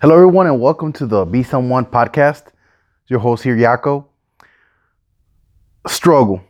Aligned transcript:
Hello, 0.00 0.14
everyone, 0.14 0.46
and 0.46 0.60
welcome 0.60 0.92
to 0.92 1.06
the 1.06 1.24
Be 1.24 1.42
Someone 1.42 1.84
podcast. 1.84 2.52
Your 3.08 3.18
host 3.18 3.42
here, 3.42 3.56
Yako. 3.56 4.04
Struggle. 5.88 6.40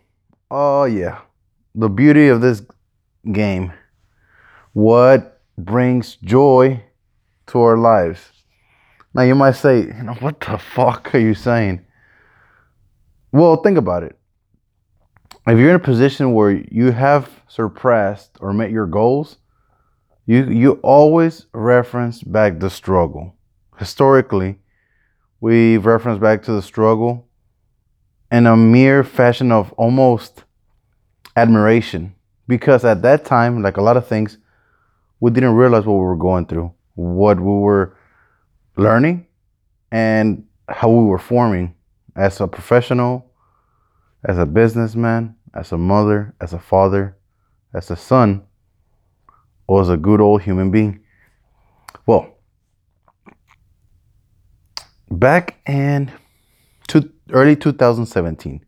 Oh, 0.50 0.84
yeah. 0.84 1.20
The 1.74 1.88
beauty 1.88 2.28
of 2.28 2.42
this 2.42 2.60
game. 3.32 3.72
What 4.74 5.40
brings 5.56 6.16
joy 6.16 6.82
to 7.46 7.58
our 7.58 7.78
lives? 7.78 8.20
Now, 9.14 9.22
you 9.22 9.34
might 9.34 9.56
say, 9.56 9.78
you 9.78 10.02
know, 10.02 10.12
what 10.20 10.40
the 10.40 10.58
fuck 10.58 11.14
are 11.14 11.18
you 11.18 11.32
saying? 11.32 11.86
Well, 13.32 13.56
think 13.62 13.78
about 13.78 14.02
it. 14.02 14.18
If 15.46 15.58
you're 15.58 15.70
in 15.70 15.76
a 15.76 15.78
position 15.78 16.34
where 16.34 16.50
you 16.50 16.92
have 16.92 17.30
surpassed 17.48 18.36
or 18.42 18.52
met 18.52 18.70
your 18.70 18.86
goals, 18.86 19.38
you 20.26 20.44
you 20.44 20.72
always 20.82 21.46
reference 21.54 22.22
back 22.22 22.60
the 22.60 22.68
struggle 22.68 23.37
historically, 23.78 24.58
we've 25.40 25.86
referenced 25.86 26.20
back 26.20 26.42
to 26.44 26.52
the 26.52 26.62
struggle 26.62 27.26
in 28.30 28.46
a 28.46 28.56
mere 28.56 29.04
fashion 29.04 29.52
of 29.52 29.72
almost 29.72 30.44
admiration. 31.36 32.14
Because 32.46 32.84
at 32.84 33.02
that 33.02 33.24
time, 33.24 33.62
like 33.62 33.76
a 33.76 33.82
lot 33.82 33.96
of 33.96 34.06
things, 34.06 34.38
we 35.20 35.30
didn't 35.30 35.54
realize 35.54 35.84
what 35.84 35.94
we 35.94 36.04
were 36.04 36.16
going 36.16 36.46
through, 36.46 36.72
what 36.94 37.38
we 37.38 37.46
were 37.46 37.96
learning, 38.76 39.26
and 39.90 40.44
how 40.68 40.88
we 40.90 41.04
were 41.04 41.18
forming 41.18 41.74
as 42.16 42.40
a 42.40 42.46
professional, 42.46 43.30
as 44.24 44.38
a 44.38 44.46
businessman, 44.46 45.34
as 45.54 45.72
a 45.72 45.78
mother, 45.78 46.34
as 46.40 46.52
a 46.52 46.58
father, 46.58 47.16
as 47.74 47.90
a 47.90 47.96
son, 47.96 48.42
or 49.66 49.82
as 49.82 49.88
a 49.88 49.96
good 49.96 50.20
old 50.20 50.42
human 50.42 50.70
being. 50.70 51.00
Well, 52.06 52.37
back 55.10 55.58
in 55.66 56.10
two, 56.86 57.10
early 57.30 57.56
2017, 57.56 58.64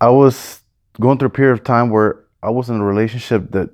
I 0.00 0.08
was 0.08 0.60
going 1.00 1.18
through 1.18 1.28
a 1.28 1.30
period 1.30 1.52
of 1.52 1.64
time 1.64 1.90
where 1.90 2.24
I 2.42 2.50
was 2.50 2.68
in 2.68 2.76
a 2.76 2.84
relationship 2.84 3.50
that, 3.52 3.70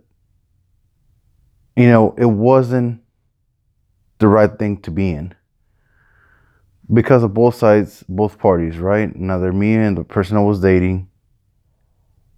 you 1.76 1.88
know, 1.88 2.14
it 2.18 2.26
wasn't 2.26 3.02
the 4.18 4.28
right 4.28 4.56
thing 4.58 4.80
to 4.82 4.90
be 4.90 5.10
in 5.10 5.34
because 6.92 7.22
of 7.22 7.34
both 7.34 7.54
sides, 7.54 8.04
both 8.08 8.38
parties, 8.38 8.78
right? 8.78 9.14
Neither 9.14 9.52
me 9.52 9.74
and 9.74 9.96
the 9.96 10.04
person 10.04 10.36
I 10.36 10.40
was 10.40 10.60
dating 10.60 11.08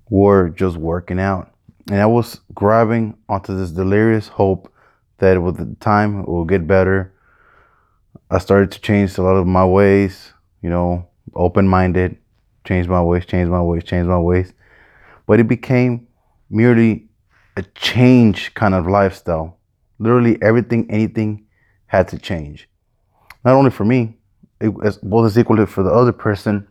were 0.09 0.51
just 0.51 0.77
working 0.77 1.19
out. 1.19 1.53
And 1.91 2.01
I 2.01 2.07
was 2.07 2.41
grabbing 2.55 3.17
onto 3.29 3.57
this 3.57 3.71
delirious 3.71 4.29
hope 4.29 4.73
that 5.19 5.43
with 5.43 5.57
the 5.57 5.75
time 5.81 6.21
it 6.21 6.29
will 6.29 6.45
get 6.45 6.67
better 6.67 7.12
I 8.33 8.39
started 8.39 8.71
to 8.73 8.81
change 8.81 9.19
a 9.19 9.23
lot 9.23 9.37
of 9.37 9.47
my 9.47 9.65
ways, 9.65 10.33
you 10.63 10.71
know, 10.71 11.07
open 11.35 11.69
minded, 11.69 12.17
change 12.65 12.89
my 12.89 13.03
ways, 13.03 13.27
change 13.27 13.51
my 13.51 13.61
ways, 13.61 13.85
change 13.85 14.07
my 14.07 14.19
ways. 14.19 14.55
But 15.27 15.39
it 15.39 15.49
became 15.49 16.07
merely 16.49 17.11
a 17.59 17.63
change 17.75 18.55
kind 18.55 18.75
of 18.75 18.87
lifestyle. 18.87 19.59
Literally 19.99 20.41
everything, 20.41 20.91
anything 20.91 21.45
had 21.85 22.09
to 22.09 22.19
change. 22.19 22.71
Not 23.45 23.53
only 23.53 23.71
for 23.71 23.85
me, 23.85 24.17
it 24.61 24.73
was 24.73 24.97
both 24.97 25.27
as 25.27 25.39
equally 25.39 25.67
for 25.67 25.83
the 25.83 25.93
other 25.93 26.13
person. 26.13 26.67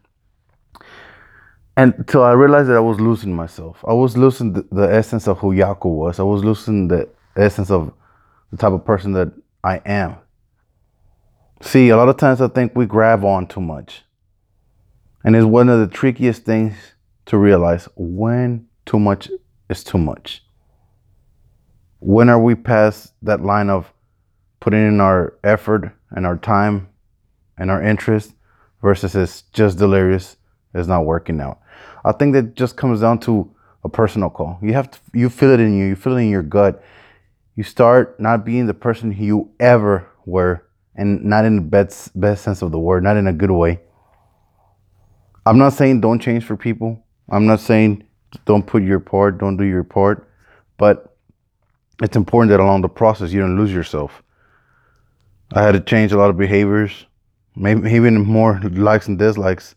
And 1.78 1.94
until 2.00 2.23
I 2.23 2.32
realized 2.32 2.70
that 2.70 2.78
I 2.78 2.80
was 2.80 3.00
losing 3.00 3.36
myself. 3.36 3.86
I 3.88 3.94
was 3.94 4.17
losing 4.17 4.54
the, 4.54 4.67
the 4.72 4.92
essence 4.92 5.28
of 5.28 5.38
who 5.38 5.54
Yako 5.54 5.94
was. 5.94 6.20
I 6.20 6.23
was 6.23 6.44
losing 6.44 6.88
the 6.88 7.08
essence 7.36 7.70
of 7.70 7.94
the 8.50 8.58
type 8.58 8.73
of 8.73 8.84
person 8.84 9.14
that 9.14 9.32
I 9.64 9.80
am. 9.86 10.16
See, 11.62 11.90
a 11.90 11.95
lot 11.95 12.09
of 12.09 12.17
times 12.17 12.42
I 12.42 12.48
think 12.48 12.76
we 12.76 12.88
grab 12.88 13.23
on 13.23 13.45
too 13.45 13.62
much. 13.62 14.04
And 15.23 15.36
it's 15.36 15.45
one 15.45 15.70
of 15.70 15.80
the 15.80 15.88
trickiest 15.88 16.44
things 16.44 16.76
to 17.27 17.38
realize 17.38 17.88
when 17.95 18.66
too 18.86 18.99
much 18.99 19.30
is 19.70 19.83
too 19.83 20.00
much. 20.00 20.44
When 22.00 22.30
are 22.30 22.42
we 22.42 22.55
past 22.55 23.14
that 23.21 23.42
line 23.42 23.70
of 23.70 23.94
putting 24.60 24.88
in 24.88 25.00
our 25.00 25.38
effort 25.44 25.95
and 26.10 26.26
our 26.26 26.36
time 26.36 26.89
and 27.60 27.70
our 27.70 27.82
interest 27.82 28.33
versus 28.82 29.16
it's 29.16 29.44
just 29.54 29.77
delirious, 29.77 30.38
it's 30.73 30.88
not 30.88 31.05
working 31.05 31.39
out. 31.39 31.60
I 32.04 32.11
think 32.11 32.33
that 32.33 32.55
just 32.55 32.76
comes 32.76 33.02
down 33.02 33.20
to 33.20 33.54
a 33.83 33.89
personal 33.89 34.32
call. 34.32 34.58
You 34.64 34.73
have 34.73 34.89
to 34.89 35.00
you 35.14 35.30
feel 35.30 35.52
it 35.52 35.60
in 35.60 35.77
you, 35.77 35.86
you 35.86 35.95
feel 35.95 36.17
it 36.17 36.21
in 36.21 36.30
your 36.30 36.44
gut. 36.44 36.83
You 37.55 37.64
start 37.64 38.20
not 38.20 38.44
being 38.44 38.66
the 38.66 38.73
person 38.73 39.16
you 39.16 39.52
ever 39.60 40.08
were 40.26 40.66
and 40.95 41.23
not 41.23 41.45
in 41.45 41.55
the 41.55 41.61
best 41.61 42.19
best 42.19 42.43
sense 42.43 42.61
of 42.61 42.71
the 42.71 42.79
word, 42.79 43.03
not 43.03 43.17
in 43.17 43.27
a 43.27 43.33
good 43.33 43.52
way. 43.52 43.79
I'm 45.45 45.57
not 45.57 45.73
saying 45.73 46.02
don't 46.02 46.19
change 46.19 46.43
for 46.43 46.55
people. 46.55 47.03
I'm 47.29 47.45
not 47.45 47.59
saying 47.59 48.03
don't 48.45 48.65
put 48.65 48.83
your 48.83 48.99
part, 48.99 49.37
don't 49.37 49.57
do 49.57 49.63
your 49.63 49.83
part, 49.83 50.29
but 50.77 51.15
it's 52.02 52.15
important 52.15 52.49
that 52.49 52.59
along 52.59 52.81
the 52.81 52.89
process 52.89 53.31
you 53.31 53.39
don't 53.39 53.57
lose 53.57 53.71
yourself. 53.71 54.23
I 55.53 55.63
had 55.63 55.73
to 55.73 55.79
change 55.79 56.11
a 56.11 56.17
lot 56.17 56.29
of 56.29 56.37
behaviors, 56.37 57.05
maybe 57.55 57.91
even 57.91 58.21
more 58.21 58.59
likes 58.71 59.08
and 59.08 59.17
dislikes, 59.17 59.75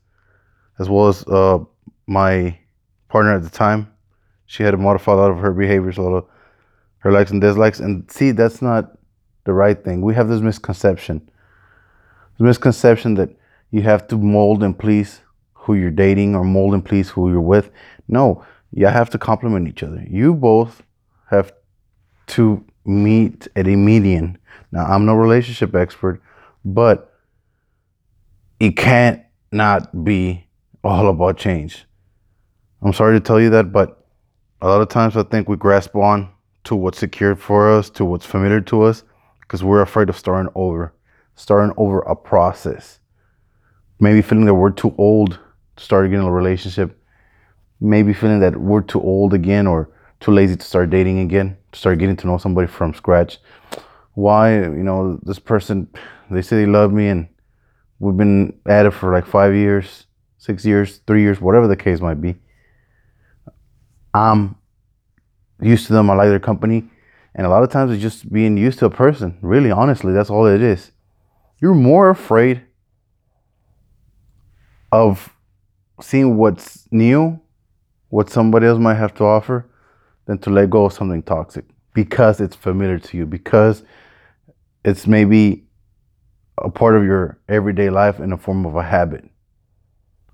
as 0.79 0.89
well 0.89 1.09
as 1.09 1.27
uh, 1.27 1.59
my 2.07 2.59
partner 3.09 3.35
at 3.35 3.43
the 3.43 3.51
time. 3.51 3.93
She 4.47 4.63
had 4.63 4.73
to 4.73 4.77
modify 4.77 5.13
a 5.13 5.17
lot 5.17 5.31
of 5.31 5.39
her 5.39 5.53
behaviors, 5.53 5.99
a 5.99 6.03
lot 6.03 6.17
of 6.17 6.27
her 6.99 7.11
likes 7.11 7.31
and 7.31 7.41
dislikes, 7.41 7.81
and 7.81 8.11
see 8.11 8.31
that's 8.31 8.63
not 8.63 8.97
the 9.45 9.53
right 9.53 9.83
thing. 9.83 10.01
We 10.03 10.15
have 10.15 10.29
this 10.29 10.41
misconception. 10.41 11.29
This 12.39 12.45
misconception 12.45 13.15
that 13.15 13.31
you 13.71 13.83
have 13.83 14.09
to 14.09 14.17
mold 14.17 14.63
and 14.63 14.79
please 14.79 15.21
who 15.53 15.75
you're 15.75 15.91
dating 15.91 16.35
or 16.35 16.45
mold 16.45 16.75
and 16.75 16.85
please 16.85 17.11
who 17.11 17.31
you're 17.31 17.41
with. 17.41 17.71
No, 18.09 18.45
you 18.73 18.87
have 18.87 19.11
to 19.11 19.19
complement 19.19 19.69
each 19.69 19.83
other. 19.83 20.05
You 20.09 20.35
both 20.35 20.83
have 21.31 21.53
to 22.29 22.65
meet 22.85 23.49
at 23.57 23.67
a 23.67 23.77
median. 23.77 24.39
Now, 24.73 24.85
I'm 24.85 25.07
no 25.07 25.15
relationship 25.15 25.75
expert, 25.75 26.21
but 26.65 27.13
it 28.61 28.77
can't 28.77 29.23
not 29.53 30.05
be 30.05 30.47
all 30.83 31.09
about 31.09 31.39
change. 31.39 31.85
I'm 32.83 32.93
sorry 32.93 33.19
to 33.19 33.25
tell 33.25 33.41
you 33.41 33.51
that, 33.51 33.73
but 33.73 34.07
a 34.61 34.69
lot 34.69 34.81
of 34.81 34.89
times 34.89 35.17
I 35.17 35.23
think 35.23 35.49
we 35.49 35.57
grasp 35.57 35.97
on 35.97 36.29
to 36.65 36.77
what's 36.77 36.99
secured 36.99 37.41
for 37.41 37.71
us, 37.71 37.91
to 37.91 38.05
what's 38.05 38.27
familiar 38.27 38.61
to 38.63 38.83
us, 38.83 39.05
because 39.47 39.63
we're 39.63 39.83
afraid 39.83 40.09
of 40.09 40.17
starting 40.17 40.51
over, 40.55 40.95
starting 41.37 41.75
over 41.77 42.01
a 42.01 42.17
process. 42.17 42.99
Maybe 44.01 44.23
feeling 44.23 44.47
that 44.47 44.55
we're 44.55 44.71
too 44.71 44.95
old 44.99 45.39
to 45.77 45.85
start 45.85 46.07
again 46.07 46.21
a 46.21 46.31
relationship. 46.31 46.99
Maybe 47.81 48.13
feeling 48.13 48.41
that 48.41 48.57
we're 48.57 48.81
too 48.81 49.01
old 49.01 49.35
again 49.35 49.67
or 49.67 49.91
too 50.21 50.33
lazy 50.33 50.57
to 50.57 50.65
start 50.65 50.91
dating 50.91 51.21
again, 51.21 51.57
to 51.73 51.79
start 51.79 51.99
getting 51.99 52.17
to 52.17 52.27
know 52.27 52.39
somebody 52.39 52.67
from 52.67 52.95
scratch. 52.95 53.39
Why, 54.15 54.55
you 54.55 54.83
know, 54.83 55.19
this 55.23 55.39
person, 55.39 55.89
they 56.31 56.41
say 56.41 56.57
they 56.57 56.67
love 56.67 56.93
me 56.93 57.09
and 57.09 57.29
we've 57.99 58.17
been 58.17 58.59
at 58.67 58.87
it 58.87 58.93
for 58.93 59.13
like 59.13 59.27
five 59.27 59.55
years, 59.55 60.07
six 60.39 60.65
years, 60.65 61.01
three 61.07 61.23
years, 61.23 61.41
whatever 61.41 61.69
the 61.69 61.77
case 61.77 62.01
might 62.01 62.21
be. 62.21 62.37
I'm 64.15 64.57
used 65.61 65.87
to 65.89 65.93
them. 65.93 66.09
I 66.09 66.15
like 66.15 66.29
their 66.29 66.41
company. 66.41 66.89
And 67.35 67.47
a 67.47 67.51
lot 67.51 67.63
of 67.63 67.71
times 67.71 67.93
it's 67.93 68.03
just 68.03 68.33
being 68.33 68.57
used 68.57 68.79
to 68.79 68.87
a 68.87 68.91
person. 68.91 69.39
Really, 69.43 69.71
honestly, 69.71 70.13
that's 70.13 70.31
all 70.31 70.47
it 70.47 70.63
is. 70.63 70.93
You're 71.61 71.75
more 71.75 72.11
afraid 72.11 72.63
of 74.93 75.35
seeing 76.01 76.37
what's 76.37 76.87
new, 76.93 77.41
what 78.09 78.31
somebody 78.31 78.67
else 78.67 78.79
might 78.79 78.95
have 78.95 79.15
to 79.15 79.25
offer, 79.25 79.69
than 80.27 80.39
to 80.39 80.51
let 80.51 80.71
go 80.71 80.85
of 80.85 80.93
something 80.93 81.23
toxic 81.23 81.65
because 81.93 82.41
it's 82.41 82.57
familiar 82.57 82.99
to 82.99 83.17
you, 83.17 83.27
because 83.27 83.83
it's 84.85 85.07
maybe 85.07 85.65
a 86.59 86.71
part 86.71 86.95
of 86.95 87.05
your 87.05 87.39
everyday 87.49 87.91
life 87.91 88.21
in 88.21 88.31
the 88.31 88.37
form 88.37 88.65
of 88.67 88.77
a 88.77 88.83
habit. 88.83 89.25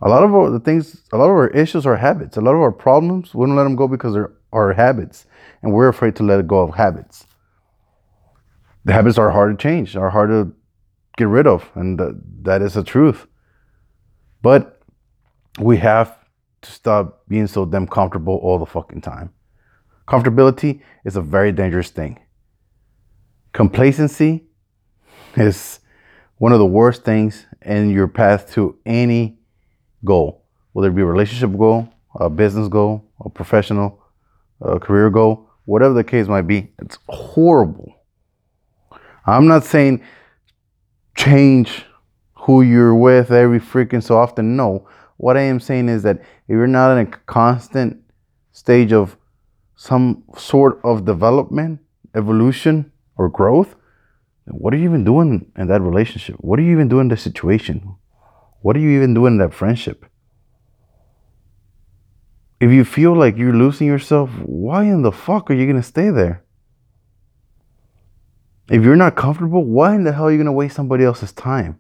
A 0.03 0.09
lot 0.09 0.25
of 0.25 0.53
the 0.53 0.61
things, 0.61 1.03
a 1.13 1.17
lot 1.17 1.27
of 1.27 1.31
our 1.31 1.49
issues 1.49 1.85
are 1.87 1.97
habits. 1.97 2.37
A 2.37 2.41
lot 2.41 2.55
of 2.55 2.61
our 2.61 2.73
problems, 2.73 3.35
we 3.35 3.47
don't 3.47 3.57
let 3.57 3.65
them 3.65 3.77
go 3.77 3.87
because 3.89 4.15
they're 4.15 4.33
our 4.53 4.73
habits, 4.73 5.27
and 5.63 5.73
we're 5.73 5.89
afraid 5.89 6.17
to 6.17 6.23
let 6.23 6.47
go 6.47 6.61
of 6.61 6.75
habits. 6.75 7.27
The 8.85 8.93
habits 8.93 9.19
are 9.19 9.31
hard 9.31 9.59
to 9.59 9.63
change, 9.63 9.97
are 9.97 10.11
hard 10.11 10.31
to 10.31 10.53
get 11.17 11.29
rid 11.29 11.47
of, 11.47 11.71
and 11.75 12.01
that 12.43 12.63
is 12.63 12.75
the 12.75 12.83
truth. 12.83 13.27
But 14.43 14.81
we 15.59 15.77
have 15.79 16.17
to 16.63 16.71
stop 16.71 17.23
being 17.29 17.47
so 17.47 17.65
damn 17.65 17.87
comfortable 17.87 18.37
all 18.43 18.59
the 18.59 18.67
fucking 18.67 19.03
time. 19.03 19.31
Comfortability 20.09 20.81
is 21.05 21.17
a 21.17 21.23
very 21.23 21.53
dangerous 21.53 21.91
thing. 21.91 22.19
Complacency 23.53 24.45
is 25.37 25.81
one 26.39 26.53
of 26.53 26.59
the 26.59 26.67
worst 26.67 27.05
things 27.05 27.47
in 27.63 27.91
your 27.91 28.09
path 28.09 28.53
to 28.55 28.79
any 28.87 29.39
goal, 30.05 30.47
whether 30.73 30.89
it 30.89 30.95
be 30.95 31.03
a 31.03 31.07
relationship 31.07 31.57
goal, 31.57 31.89
a 32.19 32.31
business 32.31 32.69
goal, 32.69 33.05
a 33.21 33.29
professional, 33.29 34.00
a 34.61 34.79
career 34.79 35.11
goal, 35.11 35.49
whatever 35.65 35.95
the 35.95 36.05
case 36.05 36.29
might 36.29 36.47
be. 36.47 36.73
It's 36.81 36.99
horrible. 37.09 37.95
I'm 39.27 39.47
not 39.47 39.65
saying 39.65 40.03
change 41.17 41.85
who 42.35 42.63
you're 42.63 42.95
with 42.95 43.31
every 43.31 43.61
freaking 43.61 44.03
so 44.03 44.17
often. 44.17 44.57
No. 44.57 44.89
What 45.19 45.37
I 45.37 45.43
am 45.43 45.61
saying 45.61 45.89
is 45.89 46.03
that 46.05 46.21
if 46.21 46.27
you're 46.49 46.67
not 46.67 46.97
in 46.97 47.07
a 47.07 47.11
constant 47.27 48.03
stage 48.53 48.93
of 48.93 49.17
some 49.77 50.25
sort 50.37 50.81
of 50.83 51.05
development, 51.05 51.81
evolution, 52.15 52.93
or 53.17 53.29
growth, 53.29 53.77
what 54.47 54.75
are 54.75 54.79
you 54.79 54.85
even 54.85 55.05
doing 55.05 55.53
in 55.57 55.69
that 55.69 55.83
relationship? 55.83 56.37
What 56.41 56.59
are 56.59 56.63
you 56.63 56.73
even 56.73 56.89
doing 56.89 57.03
in 57.03 57.09
the 57.09 57.17
situation? 57.17 57.97
What 58.63 58.77
are 58.77 58.81
you 58.81 58.91
even 58.91 59.15
doing 59.15 59.35
in 59.35 59.39
that 59.39 59.55
friendship? 59.55 60.07
If 62.61 62.71
you 62.71 62.85
feel 62.85 63.17
like 63.17 63.39
you're 63.39 63.55
losing 63.55 63.87
yourself, 63.87 64.31
why 64.45 64.85
in 64.85 65.01
the 65.01 65.13
fuck 65.13 65.51
are 65.51 65.55
you 65.55 65.65
going 65.65 65.81
to 65.81 65.83
stay 65.83 66.11
there? 66.11 66.45
If 68.69 68.85
you're 68.85 68.97
not 68.97 69.17
comfortable, 69.17 69.65
why 69.65 69.95
in 69.95 70.05
the 70.05 70.13
hell 70.13 70.27
are 70.27 70.31
you 70.31 70.37
going 70.37 70.47
to 70.47 70.53
waste 70.53 70.77
somebody 70.77 71.05
else's 71.05 71.33
time? 71.33 71.79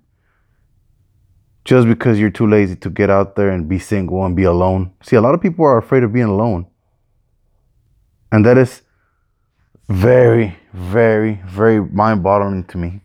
Just 1.66 1.86
because 1.86 2.18
you're 2.18 2.30
too 2.30 2.46
lazy 2.46 2.76
to 2.76 2.88
get 2.88 3.10
out 3.10 3.36
there 3.36 3.50
and 3.50 3.68
be 3.68 3.78
single 3.78 4.24
and 4.24 4.34
be 4.34 4.44
alone. 4.44 4.92
See, 5.02 5.16
a 5.16 5.20
lot 5.20 5.34
of 5.34 5.42
people 5.42 5.66
are 5.66 5.76
afraid 5.76 6.02
of 6.02 6.12
being 6.14 6.26
alone. 6.26 6.66
And 8.32 8.44
that 8.46 8.56
is 8.56 8.82
very, 9.88 10.56
very, 10.72 11.42
very 11.46 11.80
mind 11.80 12.22
boggling 12.22 12.64
to 12.64 12.78
me. 12.78 13.02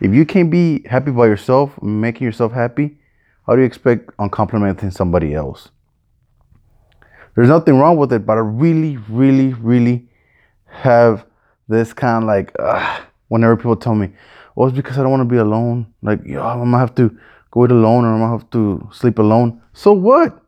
If 0.00 0.14
you 0.14 0.24
can't 0.24 0.50
be 0.50 0.82
happy 0.88 1.10
by 1.10 1.26
yourself, 1.26 1.80
making 1.82 2.24
yourself 2.24 2.52
happy, 2.52 2.98
how 3.46 3.54
do 3.54 3.60
you 3.60 3.66
expect 3.66 4.10
on 4.18 4.30
complementing 4.30 4.90
somebody 4.90 5.34
else? 5.34 5.70
There's 7.36 7.48
nothing 7.48 7.78
wrong 7.78 7.98
with 7.98 8.12
it, 8.14 8.24
but 8.24 8.38
I 8.38 8.40
really, 8.40 8.96
really, 9.10 9.52
really 9.52 10.08
have 10.64 11.26
this 11.68 11.92
kind 11.92 12.24
of 12.24 12.26
like 12.26 12.50
uh, 12.58 13.00
whenever 13.28 13.56
people 13.56 13.76
tell 13.76 13.94
me, 13.94 14.10
"Oh, 14.56 14.66
it's 14.66 14.74
because 14.74 14.98
I 14.98 15.02
don't 15.02 15.10
want 15.10 15.20
to 15.20 15.28
be 15.28 15.36
alone." 15.36 15.92
Like, 16.02 16.24
yo, 16.24 16.42
I'm 16.42 16.58
gonna 16.60 16.78
have 16.78 16.94
to 16.94 17.16
go 17.50 17.64
it 17.64 17.70
alone, 17.70 18.06
or 18.06 18.14
I'm 18.14 18.20
gonna 18.20 18.38
have 18.38 18.48
to 18.50 18.88
sleep 18.90 19.18
alone. 19.18 19.60
So 19.74 19.92
what? 19.92 20.42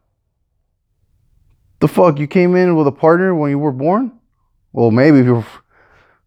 The 1.81 1.89
fuck? 1.89 2.19
You 2.19 2.27
came 2.27 2.57
in 2.57 2.75
with 2.75 2.87
a 2.87 2.93
partner 2.93 3.35
when 3.35 3.51
you 3.51 3.59
were 3.59 3.71
born? 3.71 4.13
Well, 4.73 4.91
maybe 4.91 5.19
if 5.19 5.27
you're 5.27 5.47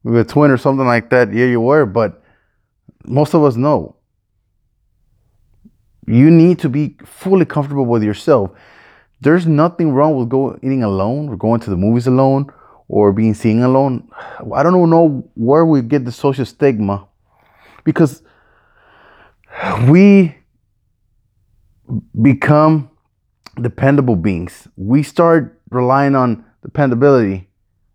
maybe 0.03 0.19
a 0.19 0.23
twin 0.23 0.51
or 0.51 0.57
something 0.57 0.85
like 0.85 1.09
that, 1.09 1.33
yeah, 1.33 1.45
you 1.45 1.59
were. 1.59 1.87
But 1.87 2.21
most 3.03 3.33
of 3.33 3.43
us 3.43 3.55
know. 3.55 3.95
You 6.05 6.29
need 6.29 6.59
to 6.59 6.69
be 6.69 6.97
fully 7.03 7.45
comfortable 7.45 7.85
with 7.85 8.03
yourself. 8.03 8.51
There's 9.21 9.45
nothing 9.45 9.91
wrong 9.91 10.15
with 10.15 10.29
going 10.29 10.59
eating 10.63 10.83
alone 10.83 11.29
or 11.29 11.37
going 11.37 11.61
to 11.61 11.69
the 11.69 11.77
movies 11.77 12.07
alone 12.07 12.51
or 12.87 13.13
being 13.13 13.33
seen 13.33 13.61
alone. 13.61 14.09
I 14.53 14.63
don't 14.63 14.89
know 14.89 15.23
where 15.35 15.65
we 15.65 15.81
get 15.81 16.05
the 16.05 16.11
social 16.11 16.45
stigma 16.45 17.07
because 17.83 18.23
we 19.87 20.35
become 22.21 22.89
dependable 23.61 24.15
beings. 24.15 24.67
We 24.75 25.03
start 25.03 25.59
relying 25.69 26.15
on 26.15 26.43
dependability. 26.63 27.47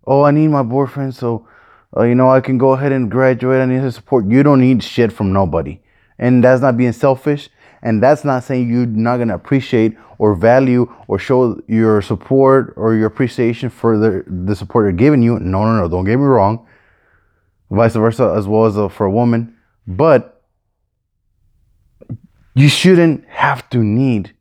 Oh, 0.06 0.22
I 0.22 0.30
need 0.30 0.48
my 0.48 0.62
boyfriend, 0.62 1.14
so 1.14 1.48
uh, 1.96 2.04
you 2.04 2.14
know 2.14 2.30
I 2.30 2.40
can 2.40 2.58
go 2.58 2.72
ahead 2.72 2.92
and 2.92 3.10
graduate. 3.10 3.60
I 3.60 3.66
need 3.66 3.80
his 3.80 3.96
support. 3.96 4.26
You 4.26 4.42
don't 4.42 4.60
need 4.60 4.82
shit 4.82 5.12
from 5.12 5.32
nobody, 5.32 5.80
and 6.18 6.44
that's 6.44 6.62
not 6.62 6.76
being 6.76 6.92
selfish. 6.92 7.48
And 7.82 8.02
that's 8.02 8.24
not 8.24 8.44
saying 8.44 8.70
you're 8.70 8.86
not 8.86 9.18
gonna 9.18 9.34
appreciate 9.34 9.96
or 10.18 10.34
value 10.34 10.92
or 11.08 11.18
show 11.18 11.60
your 11.68 12.00
support 12.02 12.72
or 12.76 12.94
your 12.94 13.06
appreciation 13.06 13.68
for 13.68 13.98
the, 13.98 14.24
the 14.26 14.56
support 14.56 14.84
they're 14.84 14.92
giving 14.92 15.22
you. 15.22 15.38
No, 15.38 15.64
no, 15.64 15.80
no, 15.80 15.88
don't 15.88 16.04
get 16.04 16.16
me 16.16 16.24
wrong. 16.24 16.66
Vice 17.70 17.94
versa, 17.94 18.34
as 18.36 18.46
well 18.46 18.66
as 18.66 18.76
a, 18.76 18.88
for 18.88 19.06
a 19.06 19.10
woman. 19.10 19.56
But 19.86 20.42
you 22.54 22.68
shouldn't 22.68 23.26
have 23.28 23.68
to 23.70 23.78
need 23.78 24.34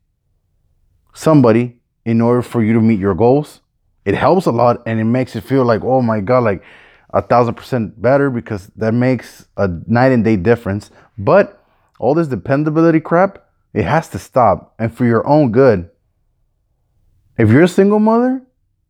somebody 1.12 1.80
in 2.04 2.20
order 2.20 2.42
for 2.42 2.62
you 2.62 2.72
to 2.72 2.80
meet 2.80 2.98
your 2.98 3.14
goals. 3.14 3.60
It 4.04 4.14
helps 4.14 4.46
a 4.46 4.52
lot 4.52 4.82
and 4.86 5.00
it 5.00 5.04
makes 5.04 5.34
it 5.34 5.42
feel 5.42 5.64
like, 5.64 5.82
oh 5.82 6.00
my 6.00 6.20
God, 6.20 6.44
like 6.44 6.62
a 7.10 7.20
thousand 7.20 7.54
percent 7.54 8.00
better 8.00 8.30
because 8.30 8.70
that 8.76 8.94
makes 8.94 9.46
a 9.56 9.68
night 9.86 10.12
and 10.12 10.24
day 10.24 10.36
difference. 10.36 10.90
But 11.18 11.65
all 11.98 12.14
this 12.14 12.28
dependability 12.28 13.00
crap, 13.00 13.44
it 13.72 13.84
has 13.84 14.08
to 14.10 14.18
stop. 14.18 14.74
And 14.78 14.94
for 14.94 15.04
your 15.04 15.26
own 15.26 15.52
good. 15.52 15.90
If 17.38 17.50
you're 17.50 17.64
a 17.64 17.68
single 17.68 17.98
mother, 17.98 18.42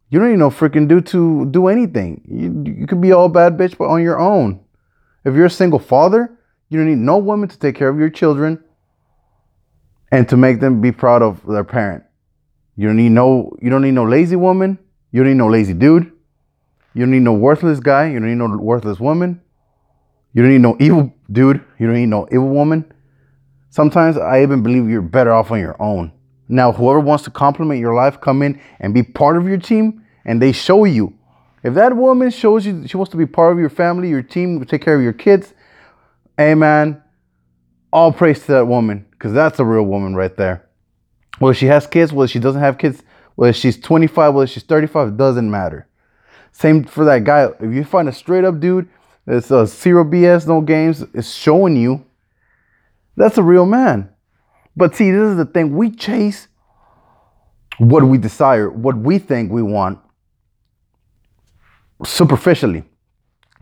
you 0.08 0.20
don't 0.20 0.30
need 0.30 0.38
no 0.38 0.50
freaking 0.50 0.86
do 0.88 1.00
to 1.00 1.46
do 1.46 1.66
anything. 1.66 2.22
You, 2.28 2.74
you 2.80 2.86
could 2.86 3.00
be 3.00 3.12
all 3.12 3.28
bad 3.28 3.56
bitch, 3.56 3.76
but 3.76 3.88
on 3.88 4.02
your 4.02 4.18
own. 4.18 4.60
If 5.24 5.34
you're 5.34 5.46
a 5.46 5.50
single 5.50 5.80
father, 5.80 6.38
you 6.68 6.78
don't 6.78 6.88
need 6.88 6.98
no 6.98 7.18
woman 7.18 7.48
to 7.48 7.58
take 7.58 7.74
care 7.74 7.88
of 7.88 7.98
your 7.98 8.10
children 8.10 8.62
and 10.12 10.28
to 10.28 10.36
make 10.36 10.60
them 10.60 10.80
be 10.80 10.92
proud 10.92 11.22
of 11.22 11.44
their 11.46 11.64
parent. 11.64 12.04
You 12.76 12.88
don't 12.88 12.96
need 12.96 13.10
no 13.10 13.56
you 13.60 13.70
don't 13.70 13.82
need 13.82 13.92
no 13.92 14.04
lazy 14.04 14.36
woman. 14.36 14.78
You 15.10 15.22
don't 15.22 15.32
need 15.32 15.38
no 15.38 15.48
lazy 15.48 15.72
dude. 15.72 16.12
You 16.94 17.02
don't 17.02 17.10
need 17.10 17.22
no 17.22 17.32
worthless 17.32 17.80
guy. 17.80 18.10
You 18.10 18.20
don't 18.20 18.28
need 18.28 18.36
no 18.36 18.56
worthless 18.56 19.00
woman. 19.00 19.40
You 20.32 20.42
don't 20.42 20.52
need 20.52 20.60
no 20.60 20.76
evil 20.78 21.12
dude. 21.30 21.64
You 21.78 21.86
don't 21.86 21.96
need 21.96 22.06
no 22.06 22.28
evil 22.30 22.48
woman. 22.48 22.92
Sometimes 23.76 24.16
I 24.16 24.42
even 24.42 24.62
believe 24.62 24.88
you're 24.88 25.02
better 25.02 25.34
off 25.34 25.50
on 25.50 25.60
your 25.60 25.76
own. 25.78 26.10
Now, 26.48 26.72
whoever 26.72 26.98
wants 26.98 27.24
to 27.24 27.30
complement 27.30 27.78
your 27.78 27.94
life, 27.94 28.18
come 28.22 28.40
in 28.40 28.58
and 28.80 28.94
be 28.94 29.02
part 29.02 29.36
of 29.36 29.46
your 29.46 29.58
team, 29.58 30.02
and 30.24 30.40
they 30.40 30.52
show 30.52 30.86
you. 30.86 31.12
If 31.62 31.74
that 31.74 31.94
woman 31.94 32.30
shows 32.30 32.64
you 32.64 32.88
she 32.88 32.96
wants 32.96 33.10
to 33.10 33.18
be 33.18 33.26
part 33.26 33.52
of 33.52 33.58
your 33.58 33.68
family, 33.68 34.08
your 34.08 34.22
team, 34.22 34.64
take 34.64 34.80
care 34.80 34.96
of 34.96 35.02
your 35.02 35.12
kids, 35.12 35.52
amen. 36.40 37.02
all 37.92 38.14
praise 38.14 38.40
to 38.46 38.52
that 38.52 38.66
woman, 38.66 39.04
because 39.10 39.34
that's 39.34 39.58
a 39.58 39.64
real 39.66 39.82
woman 39.82 40.14
right 40.14 40.34
there. 40.34 40.66
Whether 41.38 41.52
she 41.52 41.66
has 41.66 41.86
kids, 41.86 42.14
whether 42.14 42.28
she 42.28 42.38
doesn't 42.38 42.62
have 42.62 42.78
kids, 42.78 43.02
whether 43.34 43.52
she's 43.52 43.78
25, 43.78 44.32
whether 44.32 44.46
she's 44.46 44.62
35, 44.62 45.18
doesn't 45.18 45.50
matter. 45.50 45.86
Same 46.50 46.82
for 46.82 47.04
that 47.04 47.24
guy. 47.24 47.50
If 47.60 47.74
you 47.74 47.84
find 47.84 48.08
a 48.08 48.12
straight 48.12 48.44
up 48.44 48.58
dude 48.58 48.88
that's 49.26 49.50
a 49.50 49.66
zero 49.66 50.02
BS, 50.02 50.46
no 50.46 50.62
games, 50.62 51.02
is 51.12 51.34
showing 51.34 51.76
you 51.76 52.05
that's 53.16 53.38
a 53.38 53.42
real 53.42 53.66
man. 53.66 54.10
But 54.76 54.94
see, 54.94 55.10
this 55.10 55.30
is 55.30 55.36
the 55.36 55.46
thing. 55.46 55.74
We 55.74 55.90
chase 55.90 56.48
what 57.78 58.04
we 58.04 58.18
desire, 58.18 58.70
what 58.70 58.96
we 58.96 59.18
think 59.18 59.50
we 59.50 59.62
want 59.62 59.98
superficially. 62.04 62.84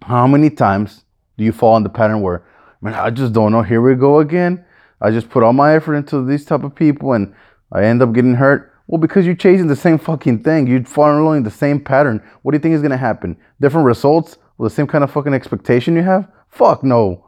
How 0.03 0.27
many 0.27 0.51
times 0.51 1.05
do 1.39 1.45
you 1.45 1.53
fall 1.53 1.77
in 1.77 1.83
the 1.83 1.89
pattern 1.89 2.21
where, 2.21 2.45
man, 2.81 2.95
I 2.95 3.11
just 3.11 3.33
don't 3.33 3.53
know. 3.53 3.63
Here 3.63 3.81
we 3.81 3.95
go 3.95 4.21
again. 4.21 4.65
I 5.01 5.11
just 5.11 5.31
put 5.31 5.43
all 5.43 5.53
my 5.53 5.75
effort 5.75 5.95
into 5.95 6.25
these 6.25 6.45
type 6.45 6.65
of 6.65 6.75
people 6.75 7.13
and 7.13 7.35
I 7.73 7.85
end 7.85 8.03
up 8.03 8.13
getting 8.13 8.35
hurt. 8.35 8.73
Well, 8.87 9.01
because 9.01 9.25
you're 9.25 9.35
chasing 9.35 9.67
the 9.67 9.77
same 9.77 9.99
fucking 9.99 10.43
thing. 10.43 10.67
You're 10.67 10.85
following 10.85 11.43
the 11.43 11.51
same 11.51 11.81
pattern. 11.81 12.23
What 12.43 12.53
do 12.53 12.57
you 12.57 12.61
think 12.61 12.75
is 12.75 12.83
gonna 12.83 12.97
happen? 12.97 13.37
Different 13.61 13.87
results 13.87 14.37
with 14.59 14.71
the 14.71 14.75
same 14.75 14.87
kind 14.87 15.03
of 15.03 15.11
fucking 15.11 15.35
expectation 15.35 15.97
you 15.97 16.03
have? 16.03 16.29
Fuck 16.51 16.85
no. 16.85 17.27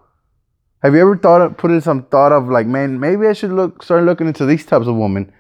Have 0.87 0.95
you 0.95 1.01
ever 1.01 1.17
thought 1.17 1.41
of 1.41 1.57
putting 1.57 1.81
some 1.81 2.05
thought 2.05 2.31
of 2.31 2.49
like, 2.49 2.69
man, 2.69 3.01
maybe 3.01 3.27
I 3.27 3.33
should 3.33 3.51
look 3.51 3.83
start 3.83 4.05
looking 4.05 4.29
into 4.29 4.47
these 4.47 4.65
types 4.65 4.87
of 4.87 4.95
women, 4.95 5.33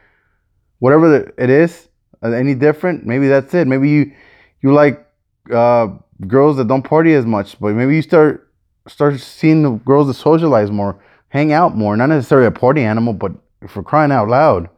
whatever 0.81 1.33
it 1.39 1.49
is, 1.49 1.89
uh, 2.21 2.33
any 2.33 2.53
different? 2.57 3.07
Maybe 3.07 3.29
that's 3.29 3.55
it. 3.55 3.69
Maybe 3.69 3.89
you 3.89 4.13
you 4.61 4.75
like 4.75 5.07
uh, 5.53 5.87
girls 6.27 6.57
that 6.57 6.67
don't 6.67 6.83
party 6.83 7.15
as 7.15 7.25
much, 7.27 7.61
but 7.61 7.77
maybe 7.77 7.95
you 7.95 8.03
start 8.03 8.53
start 8.89 9.21
seeing 9.21 9.63
the 9.63 9.71
girls 9.71 10.09
that 10.09 10.15
socialize 10.15 10.73
more, 10.73 11.01
hang 11.29 11.53
out 11.53 11.77
more. 11.77 11.97
Not 11.97 12.09
necessarily 12.09 12.49
a 12.49 12.51
party 12.51 12.81
animal, 12.81 13.13
but 13.13 13.31
for 13.69 13.85
crying 13.85 14.11
out 14.11 14.27
loud, 14.27 14.69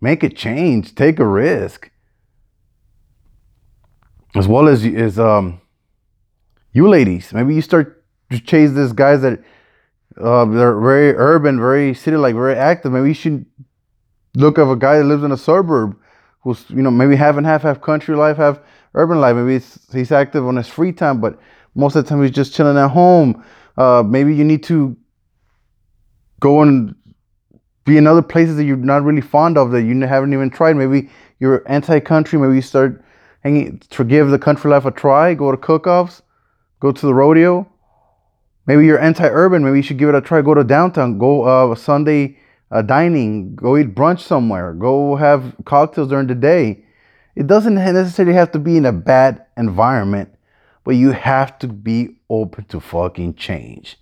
make 0.00 0.22
a 0.22 0.28
change, 0.28 0.94
take 0.94 1.18
a 1.18 1.26
risk, 1.26 1.90
as 4.36 4.46
well 4.46 4.68
as 4.68 4.84
as 4.84 5.18
um 5.18 5.60
you 6.72 6.88
ladies. 6.88 7.32
Maybe 7.32 7.56
you 7.56 7.62
start 7.62 8.04
to 8.30 8.38
chase 8.38 8.70
these 8.70 8.92
guys 8.92 9.22
that 9.22 9.42
uh, 10.20 10.44
they're 10.44 10.78
very 10.80 11.14
urban, 11.14 11.58
very 11.58 11.94
city 11.94 12.16
like, 12.16 12.34
very 12.34 12.54
active. 12.54 12.92
Maybe 12.92 13.08
you 13.08 13.14
should 13.14 13.46
look 14.34 14.58
of 14.58 14.70
a 14.70 14.76
guy 14.76 14.98
that 14.98 15.04
lives 15.04 15.22
in 15.22 15.32
a 15.32 15.36
suburb 15.36 15.96
who's 16.42 16.64
you 16.68 16.82
know 16.82 16.90
maybe 16.90 17.16
half 17.16 17.36
and 17.36 17.46
half, 17.46 17.62
half 17.62 17.80
country 17.80 18.16
life, 18.16 18.36
half 18.36 18.60
urban 18.94 19.20
life. 19.20 19.36
Maybe 19.36 19.62
he's 19.92 20.12
active 20.12 20.46
on 20.46 20.56
his 20.56 20.68
free 20.68 20.92
time, 20.92 21.20
but 21.20 21.38
most 21.74 21.96
of 21.96 22.04
the 22.04 22.08
time 22.08 22.22
he's 22.22 22.30
just 22.30 22.54
chilling 22.54 22.76
at 22.76 22.88
home. 22.88 23.44
Uh, 23.76 24.02
maybe 24.04 24.34
you 24.34 24.44
need 24.44 24.62
to 24.64 24.96
go 26.40 26.62
and 26.62 26.94
be 27.84 27.96
in 27.96 28.06
other 28.06 28.22
places 28.22 28.56
that 28.56 28.64
you're 28.64 28.76
not 28.76 29.02
really 29.02 29.20
fond 29.20 29.56
of 29.56 29.70
that 29.70 29.82
you 29.82 29.98
haven't 30.00 30.32
even 30.32 30.50
tried. 30.50 30.76
Maybe 30.76 31.08
you're 31.38 31.62
anti-country. 31.66 32.38
Maybe 32.38 32.56
you 32.56 32.62
start 32.62 33.04
hanging 33.42 33.78
to 33.90 34.04
give 34.04 34.30
the 34.30 34.38
country 34.38 34.70
life 34.70 34.84
a 34.84 34.90
try. 34.90 35.34
Go 35.34 35.50
to 35.50 35.56
cook-offs. 35.56 36.22
Go 36.80 36.92
to 36.92 37.06
the 37.06 37.14
rodeo. 37.14 37.70
Maybe 38.68 38.84
you're 38.84 39.00
anti-urban. 39.00 39.64
Maybe 39.64 39.78
you 39.78 39.82
should 39.82 39.96
give 39.96 40.10
it 40.10 40.14
a 40.14 40.20
try. 40.20 40.42
Go 40.42 40.52
to 40.52 40.62
downtown. 40.62 41.16
Go 41.16 41.42
uh, 41.42 41.74
Sunday 41.74 42.36
uh, 42.70 42.82
dining. 42.82 43.54
Go 43.54 43.78
eat 43.78 43.94
brunch 43.94 44.20
somewhere. 44.20 44.74
Go 44.74 45.16
have 45.16 45.54
cocktails 45.64 46.10
during 46.10 46.26
the 46.26 46.34
day. 46.34 46.84
It 47.34 47.46
doesn't 47.46 47.76
necessarily 47.76 48.34
have 48.34 48.52
to 48.52 48.58
be 48.58 48.76
in 48.76 48.84
a 48.84 48.92
bad 48.92 49.46
environment, 49.56 50.34
but 50.84 50.96
you 50.96 51.12
have 51.12 51.58
to 51.60 51.66
be 51.66 52.18
open 52.28 52.66
to 52.66 52.78
fucking 52.78 53.36
change. 53.36 53.96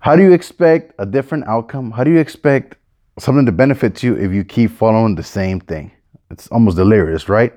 How 0.00 0.14
do 0.14 0.22
you 0.22 0.32
expect 0.32 0.92
a 0.98 1.06
different 1.06 1.46
outcome? 1.46 1.92
How 1.92 2.04
do 2.04 2.10
you 2.10 2.18
expect 2.18 2.76
something 3.18 3.46
to 3.46 3.52
benefit 3.52 4.02
you 4.02 4.14
if 4.14 4.32
you 4.32 4.44
keep 4.44 4.72
following 4.72 5.14
the 5.14 5.22
same 5.22 5.58
thing? 5.58 5.90
It's 6.30 6.48
almost 6.48 6.76
delirious, 6.76 7.30
right? 7.30 7.54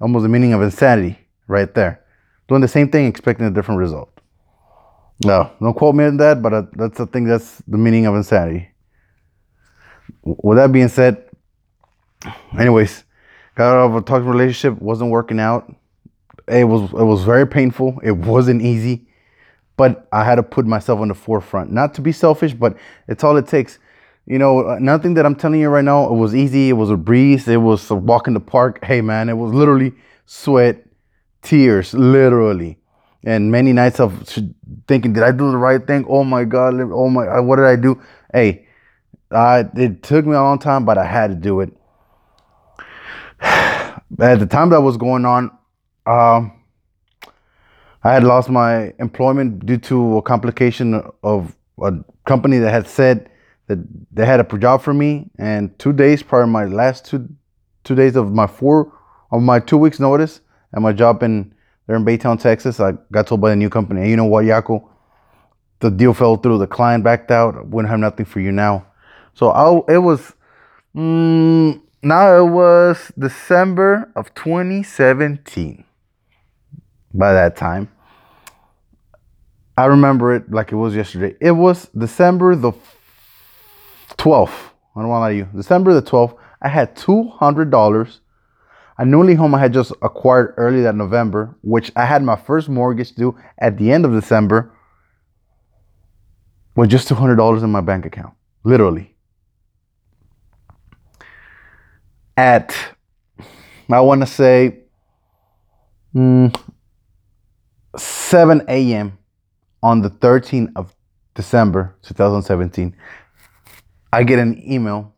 Almost 0.00 0.22
the 0.22 0.28
meaning 0.30 0.54
of 0.54 0.62
insanity 0.62 1.18
right 1.46 1.74
there. 1.74 2.02
Doing 2.48 2.62
the 2.62 2.68
same 2.68 2.90
thing, 2.90 3.06
expecting 3.06 3.46
a 3.46 3.50
different 3.50 3.80
result. 3.80 4.13
No, 5.22 5.52
don't 5.60 5.74
quote 5.74 5.94
me 5.94 6.04
on 6.04 6.16
that, 6.16 6.42
but 6.42 6.52
uh, 6.52 6.62
that's 6.72 6.98
the 6.98 7.06
thing. 7.06 7.24
That's 7.24 7.62
the 7.68 7.78
meaning 7.78 8.06
of 8.06 8.16
insanity. 8.16 8.70
With 10.22 10.58
that 10.58 10.72
being 10.72 10.88
said, 10.88 11.28
anyways, 12.58 13.04
got 13.54 13.76
out 13.76 13.86
of 13.86 13.96
a 13.96 14.02
toxic 14.02 14.26
relationship, 14.26 14.80
wasn't 14.82 15.10
working 15.10 15.38
out. 15.38 15.72
It 16.48 16.64
was 16.64 16.90
it 16.90 17.04
was 17.04 17.22
very 17.22 17.46
painful. 17.46 18.00
It 18.02 18.12
wasn't 18.12 18.62
easy, 18.62 19.06
but 19.76 20.08
I 20.12 20.24
had 20.24 20.34
to 20.36 20.42
put 20.42 20.66
myself 20.66 21.00
on 21.00 21.08
the 21.08 21.14
forefront. 21.14 21.70
Not 21.70 21.94
to 21.94 22.00
be 22.00 22.12
selfish, 22.12 22.52
but 22.52 22.76
it's 23.06 23.22
all 23.22 23.36
it 23.36 23.46
takes. 23.46 23.78
You 24.26 24.38
know, 24.38 24.78
nothing 24.78 25.14
that 25.14 25.26
I'm 25.26 25.36
telling 25.36 25.60
you 25.60 25.68
right 25.68 25.84
now. 25.84 26.06
It 26.08 26.14
was 26.14 26.34
easy. 26.34 26.70
It 26.70 26.74
was 26.74 26.90
a 26.90 26.96
breeze. 26.96 27.46
It 27.46 27.58
was 27.58 27.90
a 27.90 27.94
walk 27.94 28.26
in 28.26 28.34
the 28.34 28.40
park. 28.40 28.84
Hey 28.84 29.00
man, 29.00 29.28
it 29.28 29.34
was 29.34 29.54
literally 29.54 29.92
sweat, 30.26 30.84
tears, 31.42 31.94
literally 31.94 32.78
and 33.24 33.50
many 33.50 33.72
nights 33.72 34.00
of 34.00 34.28
thinking, 34.86 35.12
did 35.12 35.22
I 35.22 35.32
do 35.32 35.50
the 35.50 35.56
right 35.56 35.84
thing? 35.84 36.04
Oh 36.08 36.24
my 36.24 36.44
God, 36.44 36.74
oh 36.80 37.08
my, 37.08 37.26
uh, 37.26 37.42
what 37.42 37.56
did 37.56 37.64
I 37.64 37.76
do? 37.76 38.00
Hey, 38.32 38.66
uh, 39.30 39.64
it 39.74 40.02
took 40.02 40.26
me 40.26 40.34
a 40.34 40.42
long 40.42 40.58
time, 40.58 40.84
but 40.84 40.98
I 40.98 41.06
had 41.06 41.28
to 41.28 41.34
do 41.34 41.60
it. 41.60 41.72
At 43.40 44.38
the 44.38 44.46
time 44.46 44.70
that 44.70 44.80
was 44.80 44.96
going 44.96 45.24
on, 45.24 45.50
um, 46.06 46.52
I 48.02 48.12
had 48.12 48.22
lost 48.22 48.50
my 48.50 48.92
employment 48.98 49.64
due 49.64 49.78
to 49.78 50.18
a 50.18 50.22
complication 50.22 51.02
of 51.22 51.56
a 51.82 51.92
company 52.26 52.58
that 52.58 52.70
had 52.70 52.86
said 52.86 53.30
that 53.66 53.78
they 54.12 54.26
had 54.26 54.40
a 54.40 54.58
job 54.58 54.82
for 54.82 54.92
me, 54.92 55.30
and 55.38 55.76
two 55.78 55.94
days 55.94 56.22
prior, 56.22 56.46
my 56.46 56.66
last 56.66 57.06
two 57.06 57.28
two 57.82 57.94
days 57.94 58.16
of 58.16 58.32
my 58.32 58.46
four 58.46 58.92
of 59.30 59.42
my 59.42 59.58
two 59.58 59.78
weeks 59.78 59.98
notice, 59.98 60.42
and 60.72 60.82
my 60.82 60.92
job 60.92 61.22
in 61.22 61.54
they're 61.86 61.96
in 61.96 62.04
Baytown, 62.04 62.40
Texas. 62.40 62.80
I 62.80 62.92
got 63.12 63.26
told 63.26 63.40
by 63.40 63.50
the 63.50 63.56
new 63.56 63.68
company, 63.68 64.02
hey, 64.02 64.10
you 64.10 64.16
know 64.16 64.24
what, 64.24 64.44
Yako? 64.44 64.88
The 65.80 65.90
deal 65.90 66.14
fell 66.14 66.36
through. 66.36 66.58
The 66.58 66.66
client 66.66 67.04
backed 67.04 67.30
out. 67.30 67.66
Wouldn't 67.66 67.90
have 67.90 68.00
nothing 68.00 68.24
for 68.24 68.40
you 68.40 68.52
now. 68.52 68.86
So 69.34 69.50
I, 69.50 69.92
it 69.92 69.98
was, 69.98 70.32
mm, 70.96 71.80
now 72.02 72.38
it 72.38 72.50
was 72.50 73.12
December 73.18 74.10
of 74.16 74.34
2017. 74.34 75.84
By 77.12 77.32
that 77.32 77.56
time, 77.56 77.90
I 79.76 79.86
remember 79.86 80.34
it 80.34 80.50
like 80.50 80.72
it 80.72 80.76
was 80.76 80.94
yesterday. 80.94 81.36
It 81.40 81.52
was 81.52 81.88
December 81.96 82.56
the 82.56 82.72
12th. 84.16 84.48
I 84.96 85.00
don't 85.00 85.08
want 85.08 85.18
to 85.18 85.20
lie 85.20 85.30
to 85.30 85.36
you. 85.36 85.48
December 85.54 85.92
the 85.94 86.02
12th. 86.02 86.36
I 86.62 86.68
had 86.68 86.96
$200 86.96 88.20
a 88.96 89.04
newly 89.04 89.34
home 89.34 89.54
I 89.54 89.60
had 89.60 89.72
just 89.72 89.92
acquired 90.02 90.54
early 90.56 90.82
that 90.82 90.94
November, 90.94 91.56
which 91.62 91.90
I 91.96 92.04
had 92.04 92.22
my 92.22 92.36
first 92.36 92.68
mortgage 92.68 93.14
due 93.14 93.36
at 93.58 93.76
the 93.76 93.90
end 93.90 94.04
of 94.04 94.12
December, 94.12 94.72
with 96.76 96.90
just 96.90 97.08
$200 97.08 97.62
in 97.62 97.70
my 97.70 97.80
bank 97.80 98.06
account. 98.06 98.34
Literally. 98.62 99.14
At, 102.36 102.74
I 103.90 104.00
want 104.00 104.22
to 104.22 104.26
say, 104.26 104.80
mm, 106.14 106.56
7 107.96 108.62
a.m. 108.68 109.18
on 109.82 110.02
the 110.02 110.10
13th 110.10 110.72
of 110.74 110.94
December 111.34 111.96
2017, 112.02 112.96
I 114.12 114.22
get 114.22 114.38
an 114.38 114.62
email 114.70 115.14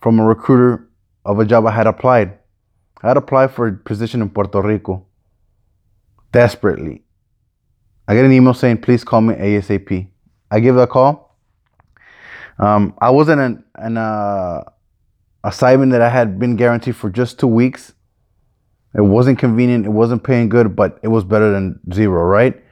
from 0.00 0.18
a 0.18 0.24
recruiter 0.24 0.88
of 1.24 1.38
a 1.38 1.44
job 1.44 1.66
I 1.66 1.72
had 1.72 1.86
applied 1.86 2.38
I 3.02 3.08
had 3.08 3.16
applied 3.16 3.50
for 3.50 3.68
a 3.68 3.72
position 3.72 4.22
in 4.22 4.30
Puerto 4.30 4.60
Rico 4.62 5.06
desperately. 6.32 7.02
I 8.08 8.14
get 8.14 8.24
an 8.24 8.32
email 8.32 8.54
saying, 8.54 8.78
please 8.78 9.04
call 9.04 9.20
me 9.20 9.34
ASAP. 9.34 10.08
I 10.50 10.60
give 10.60 10.76
a 10.76 10.86
call. 10.86 11.36
Um, 12.58 12.94
I 12.98 13.10
was 13.10 13.28
in 13.28 13.38
an, 13.38 13.64
an 13.74 13.96
uh, 13.96 14.64
assignment 15.44 15.92
that 15.92 16.00
I 16.00 16.08
had 16.08 16.38
been 16.38 16.56
guaranteed 16.56 16.96
for 16.96 17.10
just 17.10 17.38
two 17.38 17.48
weeks. 17.48 17.92
It 18.94 19.02
wasn't 19.02 19.38
convenient. 19.38 19.84
It 19.84 19.90
wasn't 19.90 20.24
paying 20.24 20.48
good, 20.48 20.74
but 20.74 20.98
it 21.02 21.08
was 21.08 21.24
better 21.24 21.52
than 21.52 21.78
zero, 21.92 22.22
right? 22.22 22.62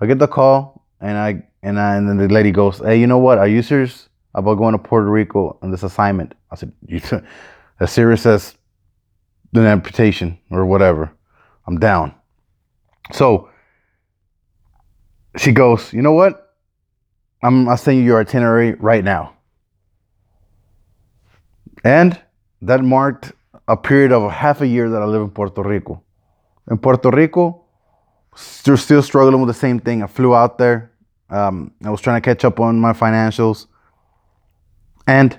I 0.00 0.06
get 0.06 0.18
the 0.18 0.28
call 0.28 0.84
and 1.00 1.16
I 1.16 1.42
and 1.62 1.78
I, 1.78 1.96
and 1.96 2.08
then 2.08 2.16
the 2.18 2.28
lady 2.28 2.50
goes, 2.50 2.78
"Hey, 2.78 2.98
you 3.00 3.06
know 3.06 3.18
what? 3.18 3.38
Are 3.38 3.46
you 3.46 3.62
serious 3.62 4.08
about 4.34 4.56
going 4.56 4.72
to 4.72 4.78
Puerto 4.78 5.08
Rico 5.08 5.58
on 5.62 5.70
this 5.70 5.82
assignment?" 5.82 6.34
I 6.50 6.56
said, 6.56 6.72
"You 6.86 7.00
as 7.80 7.92
serious 7.92 8.26
as 8.26 8.56
an 9.52 9.66
amputation 9.66 10.38
or 10.50 10.66
whatever. 10.66 11.12
I'm 11.66 11.78
down. 11.78 12.14
So 13.12 13.50
she 15.36 15.52
goes, 15.52 15.92
you 15.92 16.02
know 16.02 16.12
what? 16.12 16.54
I'm 17.42 17.68
I'll 17.68 17.76
send 17.76 17.98
you 17.98 18.04
your 18.04 18.20
itinerary 18.20 18.74
right 18.74 19.04
now. 19.04 19.34
And 21.84 22.20
that 22.62 22.82
marked 22.82 23.32
a 23.66 23.76
period 23.76 24.12
of 24.12 24.30
half 24.30 24.60
a 24.60 24.66
year 24.66 24.88
that 24.90 25.02
I 25.02 25.04
live 25.04 25.22
in 25.22 25.30
Puerto 25.30 25.62
Rico. 25.62 26.02
In 26.70 26.78
Puerto 26.78 27.10
Rico, 27.10 27.64
still 28.34 28.76
still 28.76 29.02
struggling 29.02 29.40
with 29.40 29.48
the 29.48 29.60
same 29.60 29.80
thing. 29.80 30.02
I 30.02 30.06
flew 30.06 30.34
out 30.34 30.58
there. 30.58 30.92
Um, 31.28 31.72
I 31.84 31.90
was 31.90 32.00
trying 32.00 32.20
to 32.20 32.24
catch 32.24 32.44
up 32.44 32.60
on 32.60 32.78
my 32.78 32.92
financials, 32.92 33.66
and 35.06 35.38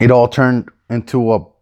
it 0.00 0.10
all 0.10 0.28
turned 0.28 0.70
into 0.88 1.32
a 1.32 1.53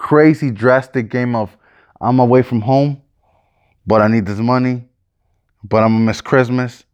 crazy 0.00 0.50
drastic 0.50 1.10
game 1.10 1.36
of 1.36 1.54
I'm 2.00 2.18
away 2.18 2.40
from 2.42 2.62
home, 2.62 3.02
but 3.86 4.00
I 4.00 4.08
need 4.08 4.24
this 4.24 4.38
money, 4.38 4.88
but 5.62 5.82
I'm 5.84 5.92
gonna 5.92 6.06
miss 6.06 6.22
Christmas, 6.22 6.84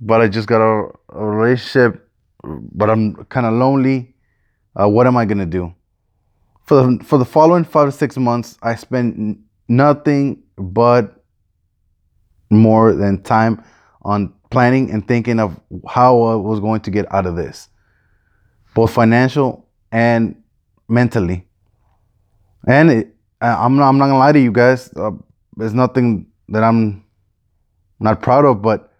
but 0.00 0.20
I 0.20 0.28
just 0.28 0.48
got 0.48 0.60
a, 0.60 0.90
a 1.10 1.24
relationship, 1.24 2.10
but 2.42 2.90
I'm 2.90 3.14
kind 3.26 3.46
of 3.46 3.54
lonely. 3.54 4.14
Uh, 4.74 4.88
what 4.88 5.06
am 5.06 5.16
I 5.16 5.24
gonna 5.24 5.46
do? 5.46 5.72
For 6.66 6.82
the 6.82 7.04
for 7.04 7.16
the 7.16 7.24
following 7.24 7.64
five 7.64 7.88
to 7.88 7.92
six 7.92 8.16
months, 8.16 8.58
I 8.60 8.74
spent 8.74 9.38
nothing 9.68 10.42
but 10.56 11.24
more 12.50 12.92
than 12.92 13.22
time 13.22 13.64
on 14.02 14.34
planning 14.50 14.90
and 14.90 15.06
thinking 15.06 15.38
of 15.38 15.58
how 15.88 16.20
I 16.22 16.34
was 16.34 16.58
going 16.58 16.80
to 16.82 16.90
get 16.90 17.06
out 17.14 17.24
of 17.24 17.36
this, 17.36 17.68
both 18.74 18.92
financial 18.92 19.68
and 19.92 20.42
mentally. 20.88 21.46
And 22.66 22.90
it, 22.90 23.14
I'm 23.40 23.76
not, 23.76 23.88
I'm 23.88 23.98
not 23.98 24.06
gonna 24.06 24.18
lie 24.18 24.32
to 24.32 24.40
you 24.40 24.52
guys. 24.52 24.92
Uh, 24.94 25.12
there's 25.56 25.74
nothing 25.74 26.26
that 26.48 26.62
I'm 26.62 27.04
not 27.98 28.22
proud 28.22 28.44
of, 28.44 28.62
but 28.62 28.92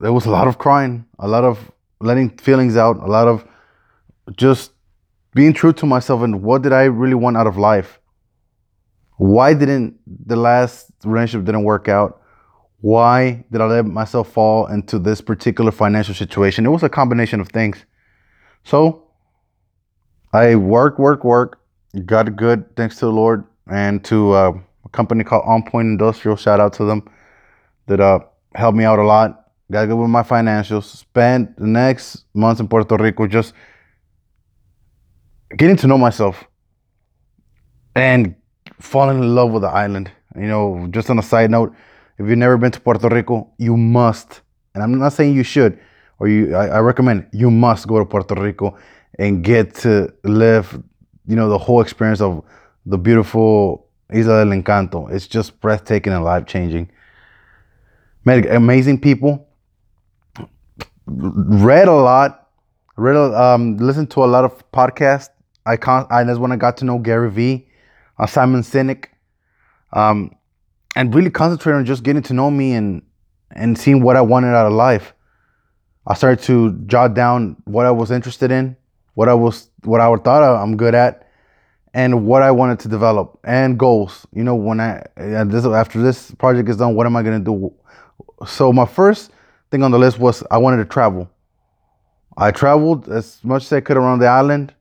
there 0.00 0.12
was 0.12 0.26
a 0.26 0.30
lot 0.30 0.48
of 0.48 0.58
crying, 0.58 1.06
a 1.18 1.28
lot 1.28 1.44
of 1.44 1.70
letting 2.00 2.30
feelings 2.38 2.76
out, 2.76 2.96
a 2.96 3.06
lot 3.06 3.28
of 3.28 3.46
just 4.36 4.72
being 5.34 5.52
true 5.52 5.72
to 5.72 5.86
myself 5.86 6.22
and 6.22 6.42
what 6.42 6.62
did 6.62 6.72
I 6.72 6.84
really 6.84 7.14
want 7.14 7.36
out 7.36 7.46
of 7.46 7.56
life? 7.56 8.00
Why 9.16 9.54
didn't 9.54 9.98
the 10.26 10.36
last 10.36 10.90
relationship 11.04 11.46
didn't 11.46 11.64
work 11.64 11.88
out? 11.88 12.20
Why 12.80 13.44
did 13.50 13.60
I 13.60 13.66
let 13.66 13.86
myself 13.86 14.32
fall 14.32 14.66
into 14.66 14.98
this 14.98 15.20
particular 15.20 15.70
financial 15.70 16.14
situation? 16.14 16.66
It 16.66 16.70
was 16.70 16.82
a 16.82 16.88
combination 16.88 17.40
of 17.40 17.48
things. 17.48 17.84
So 18.64 19.04
I 20.32 20.56
work, 20.56 20.98
work, 20.98 21.24
work, 21.24 21.60
got 22.04 22.34
good 22.36 22.74
thanks 22.76 22.96
to 22.96 23.06
the 23.06 23.12
Lord 23.12 23.44
and 23.70 24.04
to 24.04 24.32
uh, 24.32 24.52
a 24.84 24.88
company 24.88 25.24
called 25.24 25.44
On 25.46 25.62
Point 25.62 25.86
Industrial. 25.86 26.36
Shout 26.36 26.60
out 26.60 26.72
to 26.74 26.84
them 26.84 27.08
that 27.86 28.00
uh, 28.00 28.20
helped 28.54 28.76
me 28.76 28.84
out 28.84 28.98
a 28.98 29.04
lot. 29.04 29.50
Got 29.70 29.86
good 29.86 29.96
with 29.96 30.10
my 30.10 30.22
financials. 30.22 30.84
Spent 30.84 31.56
the 31.56 31.66
next 31.66 32.24
months 32.34 32.60
in 32.60 32.68
Puerto 32.68 32.96
Rico 32.96 33.26
just 33.26 33.54
getting 35.56 35.76
to 35.76 35.86
know 35.86 35.98
myself 35.98 36.44
and 37.94 38.34
falling 38.80 39.18
in 39.18 39.34
love 39.34 39.50
with 39.50 39.62
the 39.62 39.68
island. 39.68 40.10
You 40.36 40.46
know, 40.46 40.88
just 40.90 41.10
on 41.10 41.18
a 41.18 41.22
side 41.22 41.50
note, 41.50 41.74
if 42.18 42.26
you've 42.28 42.38
never 42.38 42.56
been 42.56 42.72
to 42.72 42.80
Puerto 42.80 43.08
Rico, 43.08 43.50
you 43.58 43.76
must, 43.76 44.40
and 44.74 44.82
I'm 44.82 44.98
not 44.98 45.12
saying 45.12 45.34
you 45.34 45.42
should, 45.42 45.78
or 46.18 46.28
you, 46.28 46.54
I, 46.54 46.66
I 46.68 46.78
recommend 46.80 47.26
you 47.32 47.50
must 47.50 47.86
go 47.86 47.98
to 47.98 48.04
Puerto 48.04 48.34
Rico 48.34 48.78
and 49.18 49.44
get 49.44 49.74
to 49.76 50.12
live 50.24 50.82
you 51.26 51.36
know, 51.36 51.48
the 51.48 51.58
whole 51.58 51.80
experience 51.80 52.20
of 52.20 52.44
the 52.86 52.98
beautiful 52.98 53.86
Isla 54.12 54.44
del 54.44 54.52
Encanto. 54.52 55.10
It's 55.10 55.26
just 55.26 55.60
breathtaking 55.60 56.12
and 56.12 56.24
life 56.24 56.46
changing. 56.46 56.90
Met 58.24 58.46
amazing 58.46 59.00
people. 59.00 59.48
Read 61.06 61.88
a 61.88 61.92
lot. 61.92 62.48
Read, 62.96 63.16
um, 63.16 63.76
listened 63.78 64.10
to 64.12 64.24
a 64.24 64.26
lot 64.26 64.44
of 64.44 64.70
podcasts. 64.72 65.30
I 65.64 65.76
con- 65.76 66.06
I 66.10 66.24
that's 66.24 66.38
when 66.38 66.52
I 66.52 66.56
got 66.56 66.76
to 66.78 66.84
know 66.84 66.98
Gary 66.98 67.30
Vee, 67.30 67.68
uh, 68.18 68.26
Simon 68.26 68.62
Sinek. 68.62 69.06
Um, 69.92 70.34
and 70.96 71.14
really 71.14 71.30
concentrate 71.30 71.74
on 71.74 71.84
just 71.84 72.02
getting 72.02 72.22
to 72.22 72.34
know 72.34 72.50
me 72.50 72.74
and 72.74 73.02
and 73.54 73.78
seeing 73.78 74.02
what 74.02 74.16
I 74.16 74.20
wanted 74.20 74.54
out 74.54 74.66
of 74.66 74.72
life. 74.72 75.14
I 76.06 76.14
started 76.14 76.42
to 76.44 76.72
jot 76.86 77.14
down 77.14 77.56
what 77.64 77.86
I 77.86 77.90
was 77.90 78.10
interested 78.10 78.50
in, 78.50 78.76
what 79.14 79.28
I 79.28 79.34
was 79.34 79.68
what 79.84 80.00
I 80.00 80.14
thought 80.16 80.42
I'm 80.62 80.76
good 80.76 80.94
at, 80.94 81.28
and 81.94 82.26
what 82.26 82.42
I 82.42 82.50
wanted 82.50 82.80
to 82.80 82.88
develop 82.88 83.38
and 83.44 83.78
goals. 83.78 84.26
You 84.32 84.44
know, 84.44 84.54
when 84.54 84.80
I 84.80 85.04
this 85.16 85.64
after 85.64 86.02
this 86.02 86.30
project 86.32 86.68
is 86.68 86.76
done, 86.76 86.94
what 86.94 87.06
am 87.06 87.16
I 87.16 87.22
gonna 87.22 87.40
do? 87.40 87.72
So 88.46 88.72
my 88.72 88.86
first 88.86 89.30
thing 89.70 89.82
on 89.82 89.90
the 89.90 89.98
list 89.98 90.18
was 90.18 90.42
I 90.50 90.58
wanted 90.58 90.78
to 90.78 90.84
travel. 90.84 91.30
I 92.36 92.50
traveled 92.50 93.08
as 93.08 93.42
much 93.44 93.64
as 93.64 93.72
I 93.72 93.80
could 93.80 93.96
around 93.96 94.20
the 94.20 94.26
island. 94.26 94.74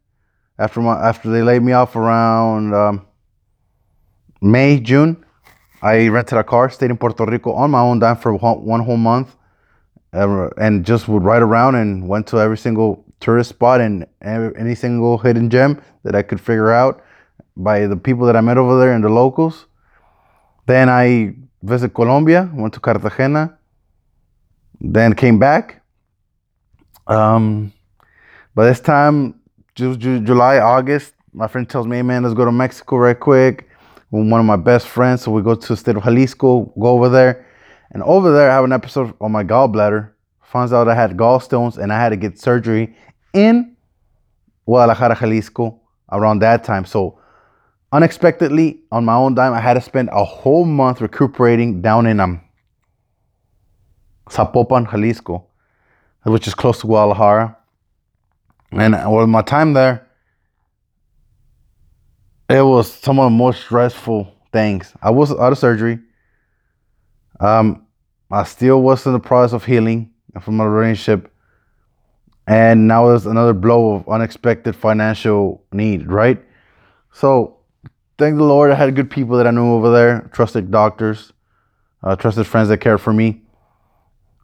After 0.58 0.80
my 0.80 1.00
after 1.00 1.30
they 1.30 1.42
laid 1.42 1.64
me 1.64 1.74
off 1.74 1.96
around 1.96 2.74
um, 2.74 3.06
May 4.42 4.80
June, 4.80 5.26
I 5.82 6.08
rented 6.08 6.38
a 6.38 6.44
car, 6.44 6.70
stayed 6.70 6.92
in 6.92 6.98
Puerto 6.98 7.26
Rico 7.26 7.52
on 7.54 7.72
my 7.72 7.82
own 7.82 8.00
dime 8.00 8.18
for 8.18 8.34
one 8.34 8.82
whole 8.82 8.98
month, 8.98 9.36
and 10.14 10.86
just 10.86 11.08
would 11.08 11.24
ride 11.24 11.42
around 11.42 11.76
and 11.76 12.08
went 12.08 12.28
to 12.28 12.40
every 12.40 12.58
single 12.58 13.06
tourist 13.22 13.52
spot 13.52 13.80
and 13.80 14.06
any 14.22 14.76
single 14.76 15.18
hidden 15.18 15.50
gem 15.50 15.82
that 16.04 16.16
I 16.16 16.22
could 16.22 16.42
figure 16.42 16.72
out 16.72 17.04
by 17.56 17.88
the 17.88 17.96
people 17.96 18.26
that 18.28 18.36
I 18.36 18.42
met 18.42 18.58
over 18.58 18.78
there 18.80 18.94
and 18.94 19.04
the 19.04 19.10
locals. 19.10 19.68
Then 20.66 20.90
I 20.90 21.36
visited 21.62 21.94
Colombia, 21.94 22.50
went 22.54 22.74
to 22.74 22.80
Cartagena, 22.80 23.58
then 24.80 25.14
came 25.14 25.38
back. 25.40 25.82
Um, 27.08 27.72
by 28.56 28.66
this 28.66 28.80
time, 28.80 29.40
July, 29.76 30.60
August, 30.60 31.14
my 31.34 31.48
friend 31.48 31.70
tells 31.70 31.88
me, 31.88 31.98
hey 31.98 32.02
man, 32.04 32.24
let's 32.24 32.36
go 32.36 32.46
to 32.46 32.52
Mexico 32.52 32.98
right 32.98 33.20
quick 33.20 33.70
with 34.12 34.30
one 34.30 34.40
of 34.40 34.46
my 34.46 34.58
best 34.58 34.88
friends. 34.88 35.22
So 35.22 35.32
we 35.32 35.42
go 35.42 35.56
to 35.56 35.68
the 35.68 35.78
state 35.78 35.96
of 35.96 36.04
Jalisco, 36.04 36.74
go 36.80 36.88
over 36.88 37.10
there. 37.10 37.48
And 37.92 38.04
over 38.04 38.32
there, 38.32 38.50
I 38.50 38.56
have 38.56 38.64
an 38.64 38.72
episode 38.72 39.14
on 39.22 39.32
my 39.32 39.44
gallbladder. 39.44 40.12
Finds 40.42 40.74
out 40.74 40.88
I 40.88 40.96
had 40.96 41.16
gallstones 41.16 41.78
and 41.78 41.94
I 41.94 42.00
had 42.00 42.10
to 42.10 42.18
get 42.18 42.40
surgery 42.40 42.96
in 43.34 43.76
Guadalajara, 44.66 45.16
Jalisco 45.16 45.80
around 46.12 46.40
that 46.40 46.64
time. 46.64 46.86
So 46.86 47.20
unexpectedly, 47.92 48.82
on 48.92 49.06
my 49.06 49.16
own 49.16 49.36
dime, 49.36 49.54
I 49.54 49.60
had 49.60 49.74
to 49.74 49.82
spend 49.82 50.10
a 50.12 50.24
whole 50.24 50.66
month 50.66 51.02
recuperating 51.02 51.82
down 51.82 52.06
in 52.06 52.20
um, 52.20 52.42
Zapopan, 54.28 54.90
Jalisco, 54.90 55.46
which 56.24 56.48
is 56.48 56.54
close 56.54 56.80
to 56.82 56.88
Guadalajara. 56.88 57.58
And 58.72 58.94
with 59.14 59.28
my 59.28 59.42
time 59.42 59.74
there, 59.74 60.08
it 62.50 62.62
was 62.62 62.92
some 62.92 63.20
of 63.20 63.26
the 63.26 63.36
most 63.36 63.62
stressful 63.62 64.34
things. 64.52 64.94
I 65.02 65.10
was 65.10 65.32
out 65.32 65.52
of 65.52 65.58
surgery. 65.58 66.00
Um, 67.40 67.88
I 68.30 68.44
still 68.44 68.82
was 68.82 69.06
in 69.06 69.14
the 69.14 69.20
process 69.20 69.54
of 69.54 69.66
healing 69.66 70.12
from 70.42 70.58
my 70.58 70.66
relationship. 70.66 71.31
And 72.48 72.88
now 72.88 73.08
there's 73.08 73.26
another 73.26 73.54
blow 73.54 73.96
of 73.96 74.10
unexpected 74.10 74.76
financial 74.76 75.64
need, 75.72 76.08
right? 76.08 76.44
So 77.14 77.58
thank 78.18 78.38
the 78.38 78.44
Lord 78.44 78.72
I 78.72 78.76
had 78.76 78.96
good 78.96 79.10
people 79.10 79.38
that 79.38 79.48
I 79.48 79.52
knew 79.52 79.74
over 79.74 79.92
there, 79.92 80.30
trusted 80.34 80.72
doctors, 80.72 81.34
uh, 82.04 82.16
trusted 82.16 82.48
friends 82.48 82.70
that 82.70 82.80
cared 82.80 83.02
for 83.02 83.14
me. 83.14 83.42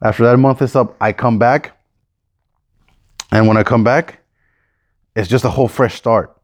After 0.02 0.24
that 0.24 0.36
month 0.36 0.62
is 0.62 0.76
up, 0.76 0.96
I 1.00 1.12
come 1.12 1.38
back. 1.38 1.76
And 3.32 3.46
when 3.48 3.56
I 3.56 3.62
come 3.62 3.84
back, 3.84 4.20
it's 5.14 5.28
just 5.28 5.44
a 5.44 5.50
whole 5.50 5.68
fresh 5.68 5.96
start 5.96 6.38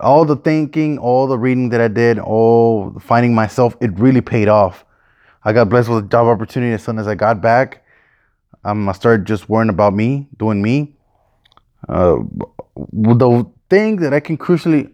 all 0.00 0.24
the 0.24 0.36
thinking, 0.36 0.98
all 0.98 1.26
the 1.26 1.38
reading 1.38 1.68
that 1.70 1.80
I 1.80 1.88
did, 1.88 2.18
all 2.18 2.94
finding 3.00 3.34
myself, 3.34 3.76
it 3.80 3.98
really 3.98 4.20
paid 4.20 4.48
off. 4.48 4.84
I 5.44 5.52
got 5.52 5.68
blessed 5.68 5.88
with 5.88 6.04
a 6.04 6.08
job 6.08 6.26
opportunity 6.26 6.72
as 6.72 6.82
soon 6.82 6.98
as 6.98 7.06
I 7.06 7.14
got 7.14 7.40
back. 7.40 7.84
Um, 8.64 8.88
I 8.88 8.92
started 8.92 9.26
just 9.26 9.48
worrying 9.48 9.70
about 9.70 9.94
me, 9.94 10.28
doing 10.36 10.60
me. 10.60 10.96
Uh, 11.88 12.18
the 12.92 13.50
thing 13.68 13.96
that 13.96 14.12
I 14.12 14.20
can 14.20 14.36
crucially 14.36 14.92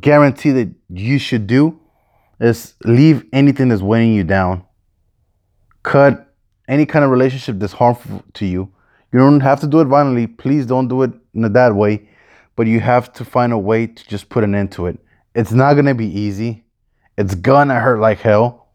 guarantee 0.00 0.50
that 0.52 0.68
you 0.88 1.18
should 1.18 1.46
do 1.46 1.80
is 2.40 2.74
leave 2.84 3.24
anything 3.32 3.68
that's 3.68 3.82
weighing 3.82 4.14
you 4.14 4.24
down. 4.24 4.64
Cut 5.82 6.32
any 6.68 6.86
kind 6.86 7.04
of 7.04 7.10
relationship 7.10 7.58
that's 7.58 7.72
harmful 7.72 8.22
to 8.34 8.46
you. 8.46 8.72
You 9.12 9.18
don't 9.18 9.40
have 9.40 9.60
to 9.60 9.66
do 9.66 9.80
it 9.80 9.86
violently. 9.86 10.26
Please 10.26 10.66
don't 10.66 10.88
do 10.88 11.02
it 11.02 11.12
in 11.34 11.52
that 11.52 11.74
way 11.74 12.08
but 12.58 12.66
you 12.66 12.80
have 12.80 13.12
to 13.12 13.24
find 13.24 13.52
a 13.52 13.56
way 13.56 13.86
to 13.86 14.08
just 14.08 14.28
put 14.28 14.42
an 14.42 14.52
end 14.52 14.72
to 14.72 14.86
it. 14.86 14.98
It's 15.32 15.52
not 15.52 15.74
gonna 15.74 15.94
be 15.94 16.08
easy. 16.08 16.64
It's 17.16 17.36
gonna 17.36 17.78
hurt 17.78 18.00
like 18.00 18.18
hell. 18.18 18.66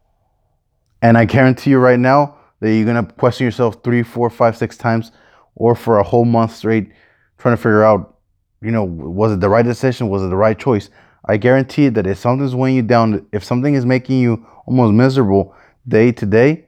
And 1.02 1.18
I 1.18 1.26
guarantee 1.26 1.68
you 1.68 1.78
right 1.78 1.98
now 1.98 2.33
that 2.64 2.74
you're 2.74 2.86
gonna 2.86 3.04
question 3.04 3.44
yourself 3.44 3.84
three, 3.84 4.02
four, 4.02 4.30
five, 4.30 4.56
six 4.56 4.78
times, 4.78 5.12
or 5.54 5.74
for 5.74 5.98
a 5.98 6.02
whole 6.02 6.24
month 6.24 6.54
straight, 6.54 6.90
trying 7.36 7.52
to 7.52 7.58
figure 7.58 7.84
out, 7.84 8.16
you 8.62 8.70
know, 8.70 8.84
was 8.84 9.32
it 9.32 9.40
the 9.40 9.50
right 9.50 9.66
decision? 9.66 10.08
Was 10.08 10.22
it 10.22 10.30
the 10.30 10.36
right 10.36 10.58
choice? 10.58 10.88
I 11.26 11.36
guarantee 11.36 11.90
that 11.90 12.06
if 12.06 12.16
something's 12.16 12.54
weighing 12.54 12.76
you 12.76 12.82
down, 12.82 13.26
if 13.32 13.44
something 13.44 13.74
is 13.74 13.84
making 13.84 14.18
you 14.18 14.46
almost 14.64 14.94
miserable 14.94 15.54
day 15.86 16.10
to 16.12 16.24
day, 16.24 16.66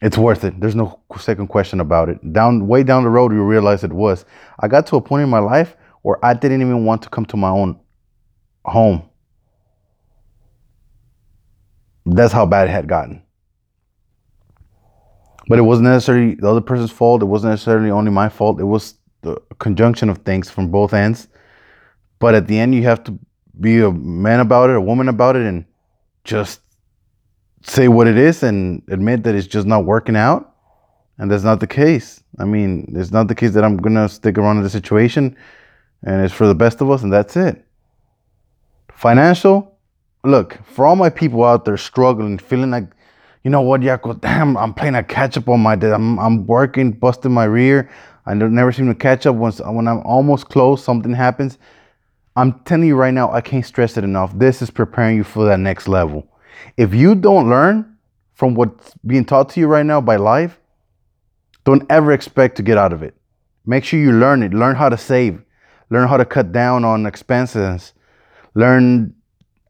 it's 0.00 0.16
worth 0.16 0.44
it. 0.44 0.60
There's 0.60 0.76
no 0.76 1.00
second 1.18 1.48
question 1.48 1.80
about 1.80 2.08
it. 2.08 2.32
Down 2.32 2.68
way 2.68 2.84
down 2.84 3.02
the 3.02 3.08
road, 3.08 3.32
you 3.32 3.42
realize 3.42 3.82
it 3.82 3.92
was. 3.92 4.24
I 4.60 4.68
got 4.68 4.86
to 4.86 4.96
a 4.96 5.00
point 5.00 5.24
in 5.24 5.28
my 5.28 5.40
life 5.40 5.76
where 6.02 6.24
I 6.24 6.32
didn't 6.32 6.60
even 6.60 6.84
want 6.84 7.02
to 7.02 7.08
come 7.08 7.26
to 7.26 7.36
my 7.36 7.50
own 7.50 7.80
home. 8.64 9.02
That's 12.06 12.32
how 12.32 12.46
bad 12.46 12.68
it 12.68 12.70
had 12.70 12.86
gotten. 12.86 13.22
But 15.48 15.58
it 15.58 15.62
wasn't 15.62 15.88
necessarily 15.88 16.34
the 16.34 16.48
other 16.48 16.60
person's 16.60 16.90
fault. 16.90 17.22
It 17.22 17.26
wasn't 17.26 17.52
necessarily 17.52 17.90
only 17.90 18.10
my 18.10 18.28
fault. 18.28 18.60
It 18.60 18.64
was 18.64 18.94
the 19.22 19.40
conjunction 19.58 20.08
of 20.08 20.18
things 20.18 20.50
from 20.50 20.68
both 20.70 20.94
ends. 20.94 21.28
But 22.18 22.34
at 22.34 22.46
the 22.46 22.58
end, 22.58 22.74
you 22.74 22.82
have 22.84 23.02
to 23.04 23.18
be 23.58 23.80
a 23.80 23.90
man 23.90 24.40
about 24.40 24.70
it, 24.70 24.76
a 24.76 24.80
woman 24.80 25.08
about 25.08 25.36
it, 25.36 25.42
and 25.42 25.64
just 26.24 26.60
say 27.62 27.88
what 27.88 28.06
it 28.06 28.16
is 28.16 28.42
and 28.42 28.82
admit 28.88 29.24
that 29.24 29.34
it's 29.34 29.46
just 29.46 29.66
not 29.66 29.84
working 29.84 30.16
out. 30.16 30.54
And 31.18 31.30
that's 31.30 31.44
not 31.44 31.60
the 31.60 31.66
case. 31.66 32.22
I 32.38 32.44
mean, 32.44 32.92
it's 32.96 33.10
not 33.10 33.28
the 33.28 33.34
case 33.34 33.52
that 33.52 33.64
I'm 33.64 33.76
going 33.76 33.94
to 33.94 34.08
stick 34.08 34.38
around 34.38 34.58
in 34.58 34.62
the 34.62 34.70
situation 34.70 35.36
and 36.02 36.24
it's 36.24 36.34
for 36.34 36.46
the 36.46 36.54
best 36.54 36.80
of 36.80 36.90
us, 36.90 37.02
and 37.02 37.12
that's 37.12 37.36
it. 37.36 37.64
Financial, 38.92 39.78
look, 40.24 40.58
for 40.64 40.84
all 40.86 40.96
my 40.96 41.10
people 41.10 41.44
out 41.44 41.64
there 41.64 41.76
struggling, 41.76 42.38
feeling 42.38 42.70
like, 42.70 42.88
you 43.42 43.50
know 43.50 43.60
what, 43.62 43.80
Yako, 43.80 44.20
damn, 44.20 44.56
I'm 44.56 44.74
playing 44.74 44.94
a 44.94 45.02
catch 45.02 45.36
up 45.36 45.48
on 45.48 45.60
my 45.60 45.76
day. 45.76 45.92
I'm, 45.92 46.18
I'm 46.18 46.46
working, 46.46 46.92
busting 46.92 47.32
my 47.32 47.44
rear. 47.44 47.90
I 48.26 48.34
never 48.34 48.70
seem 48.70 48.86
to 48.88 48.94
catch 48.94 49.26
up. 49.26 49.34
Once 49.34 49.60
when 49.60 49.88
I'm 49.88 50.00
almost 50.00 50.48
close, 50.48 50.82
something 50.82 51.12
happens. 51.12 51.58
I'm 52.36 52.60
telling 52.60 52.86
you 52.86 52.96
right 52.96 53.12
now, 53.12 53.30
I 53.32 53.40
can't 53.40 53.66
stress 53.66 53.96
it 53.96 54.04
enough. 54.04 54.32
This 54.38 54.62
is 54.62 54.70
preparing 54.70 55.16
you 55.16 55.24
for 55.24 55.44
that 55.46 55.58
next 55.58 55.88
level. 55.88 56.26
If 56.76 56.94
you 56.94 57.14
don't 57.14 57.50
learn 57.50 57.96
from 58.34 58.54
what's 58.54 58.94
being 59.06 59.24
taught 59.24 59.50
to 59.50 59.60
you 59.60 59.66
right 59.66 59.84
now 59.84 60.00
by 60.00 60.16
life, 60.16 60.58
don't 61.64 61.84
ever 61.90 62.12
expect 62.12 62.56
to 62.56 62.62
get 62.62 62.78
out 62.78 62.92
of 62.92 63.02
it. 63.02 63.14
Make 63.66 63.84
sure 63.84 64.00
you 64.00 64.12
learn 64.12 64.42
it. 64.42 64.54
Learn 64.54 64.76
how 64.76 64.88
to 64.88 64.96
save 64.96 65.42
learn 65.92 66.08
how 66.08 66.16
to 66.16 66.24
cut 66.24 66.52
down 66.52 66.84
on 66.84 67.04
expenses, 67.04 67.92
learn 68.54 69.14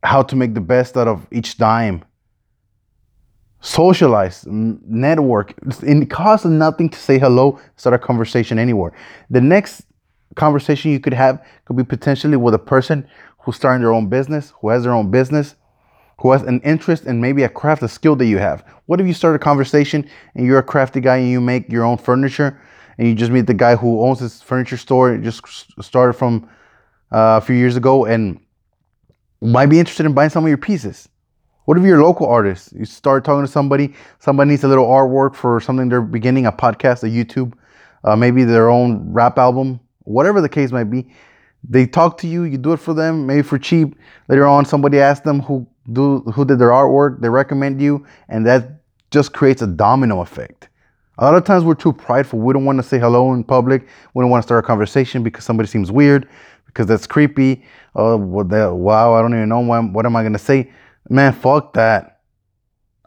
how 0.05 0.23
to 0.23 0.37
make 0.37 0.55
the 0.55 0.61
best 0.61 0.97
out 0.97 1.09
of 1.09 1.27
each 1.33 1.59
dime. 1.59 2.05
Socialize, 3.64 4.44
network. 4.48 5.55
It 5.83 6.11
costs 6.11 6.44
nothing 6.44 6.90
to 6.90 6.98
say 6.98 7.18
hello, 7.18 7.61
start 7.77 7.94
a 7.94 7.98
conversation 7.98 8.59
anywhere. 8.59 8.92
The 9.31 9.40
next 9.40 9.85
conversation 10.35 10.90
you 10.90 10.98
could 10.98 11.12
have 11.12 11.44
could 11.64 11.77
be 11.77 11.85
potentially 11.85 12.37
with 12.37 12.55
a 12.55 12.59
person 12.59 13.07
who's 13.38 13.55
starting 13.55 13.81
their 13.81 13.92
own 13.92 14.09
business, 14.09 14.53
who 14.61 14.68
has 14.70 14.83
their 14.83 14.92
own 14.92 15.12
business, 15.12 15.55
who 16.18 16.33
has 16.33 16.42
an 16.42 16.61
interest 16.62 17.05
in 17.05 17.20
maybe 17.20 17.44
a 17.44 17.48
craft, 17.48 17.83
a 17.85 17.88
skill 17.88 18.16
that 18.16 18.27
you 18.27 18.38
have. 18.38 18.64
What 18.87 19.01
if 19.01 19.07
you 19.07 19.14
start 19.14 19.37
a 19.37 19.38
conversation 19.38 20.09
and 20.35 20.44
you're 20.44 20.59
a 20.59 20.62
crafty 20.62 21.01
guy 21.01 21.18
and 21.18 21.31
you 21.31 21.40
make 21.40 21.70
your 21.70 21.85
own 21.85 21.98
furniture 21.98 22.61
and 22.98 23.07
you 23.07 23.14
just 23.14 23.31
meet 23.31 23.46
the 23.46 23.55
guy 23.55 23.77
who 23.77 24.03
owns 24.05 24.18
this 24.18 24.42
furniture 24.42 24.77
store, 24.77 25.16
just 25.18 25.40
started 25.81 26.14
from 26.14 26.48
uh, 27.12 27.38
a 27.38 27.40
few 27.40 27.57
years 27.57 27.77
ago, 27.77 28.07
and 28.07 28.40
might 29.40 29.66
be 29.66 29.79
interested 29.79 30.07
in 30.07 30.14
buying 30.14 30.31
some 30.31 30.44
of 30.44 30.48
your 30.48 30.59
pieces. 30.59 31.09
What 31.64 31.79
if 31.79 31.85
you're 31.85 32.01
a 32.01 32.05
local 32.05 32.27
artist? 32.27 32.72
You 32.72 32.85
start 32.85 33.25
talking 33.25 33.46
to 33.46 33.51
somebody, 33.51 33.94
somebody 34.18 34.51
needs 34.51 34.64
a 34.64 34.68
little 34.68 34.87
artwork 34.87 35.37
for 35.37 35.61
something 35.61 35.88
they're 35.88 36.03
beginning, 36.03 36.46
a 36.46 36.53
podcast, 36.53 37.05
a 37.05 37.07
YouTube, 37.07 37.53
uh, 38.03 38.16
maybe 38.16 38.42
their 38.42 38.68
own 38.68 39.12
rap 39.12 39.38
album, 39.38 39.79
whatever 40.01 40.40
the 40.40 40.48
case 40.48 40.72
might 40.72 40.90
be. 40.90 41.07
They 41.68 41.87
talk 41.87 42.18
to 42.18 42.27
you, 42.27 42.42
you 42.42 42.59
do 42.59 42.72
it 42.72 42.79
for 42.79 42.94
them, 42.94 43.27
maybe 43.27 43.42
for 43.42 43.59
cheap. 43.59 43.94
Later 44.29 44.44
on, 44.44 44.64
somebody 44.64 44.98
asks 44.98 45.25
them 45.25 45.38
who 45.38 45.64
do 45.92 46.20
who 46.20 46.44
did 46.44 46.59
their 46.59 46.70
artwork, 46.70 47.20
they 47.20 47.29
recommend 47.29 47.81
you, 47.81 48.05
and 48.29 48.44
that 48.44 48.81
just 49.12 49.33
creates 49.33 49.62
a 49.62 49.66
domino 49.68 50.20
effect. 50.20 50.68
A 51.18 51.25
lot 51.25 51.37
of 51.37 51.44
times 51.44 51.62
we're 51.62 51.75
too 51.75 51.92
prideful. 51.92 52.40
We 52.40 52.53
don't 52.53 52.64
want 52.64 52.79
to 52.79 52.83
say 52.83 52.98
hello 52.98 53.33
in 53.35 53.44
public. 53.44 53.87
We 54.14 54.22
don't 54.22 54.31
want 54.31 54.42
to 54.42 54.46
start 54.48 54.64
a 54.64 54.66
conversation 54.66 55.22
because 55.22 55.44
somebody 55.44 55.68
seems 55.68 55.92
weird, 55.92 56.29
because 56.66 56.87
that's 56.87 57.07
creepy. 57.07 57.64
Oh, 57.94 58.16
wow, 58.16 59.14
I 59.14 59.22
don't 59.22 59.33
even 59.33 59.48
know 59.48 59.61
what 59.61 60.07
am 60.07 60.16
I 60.16 60.22
going 60.22 60.33
to 60.33 60.38
say. 60.40 60.72
Man, 61.09 61.33
fuck 61.33 61.73
that. 61.75 62.21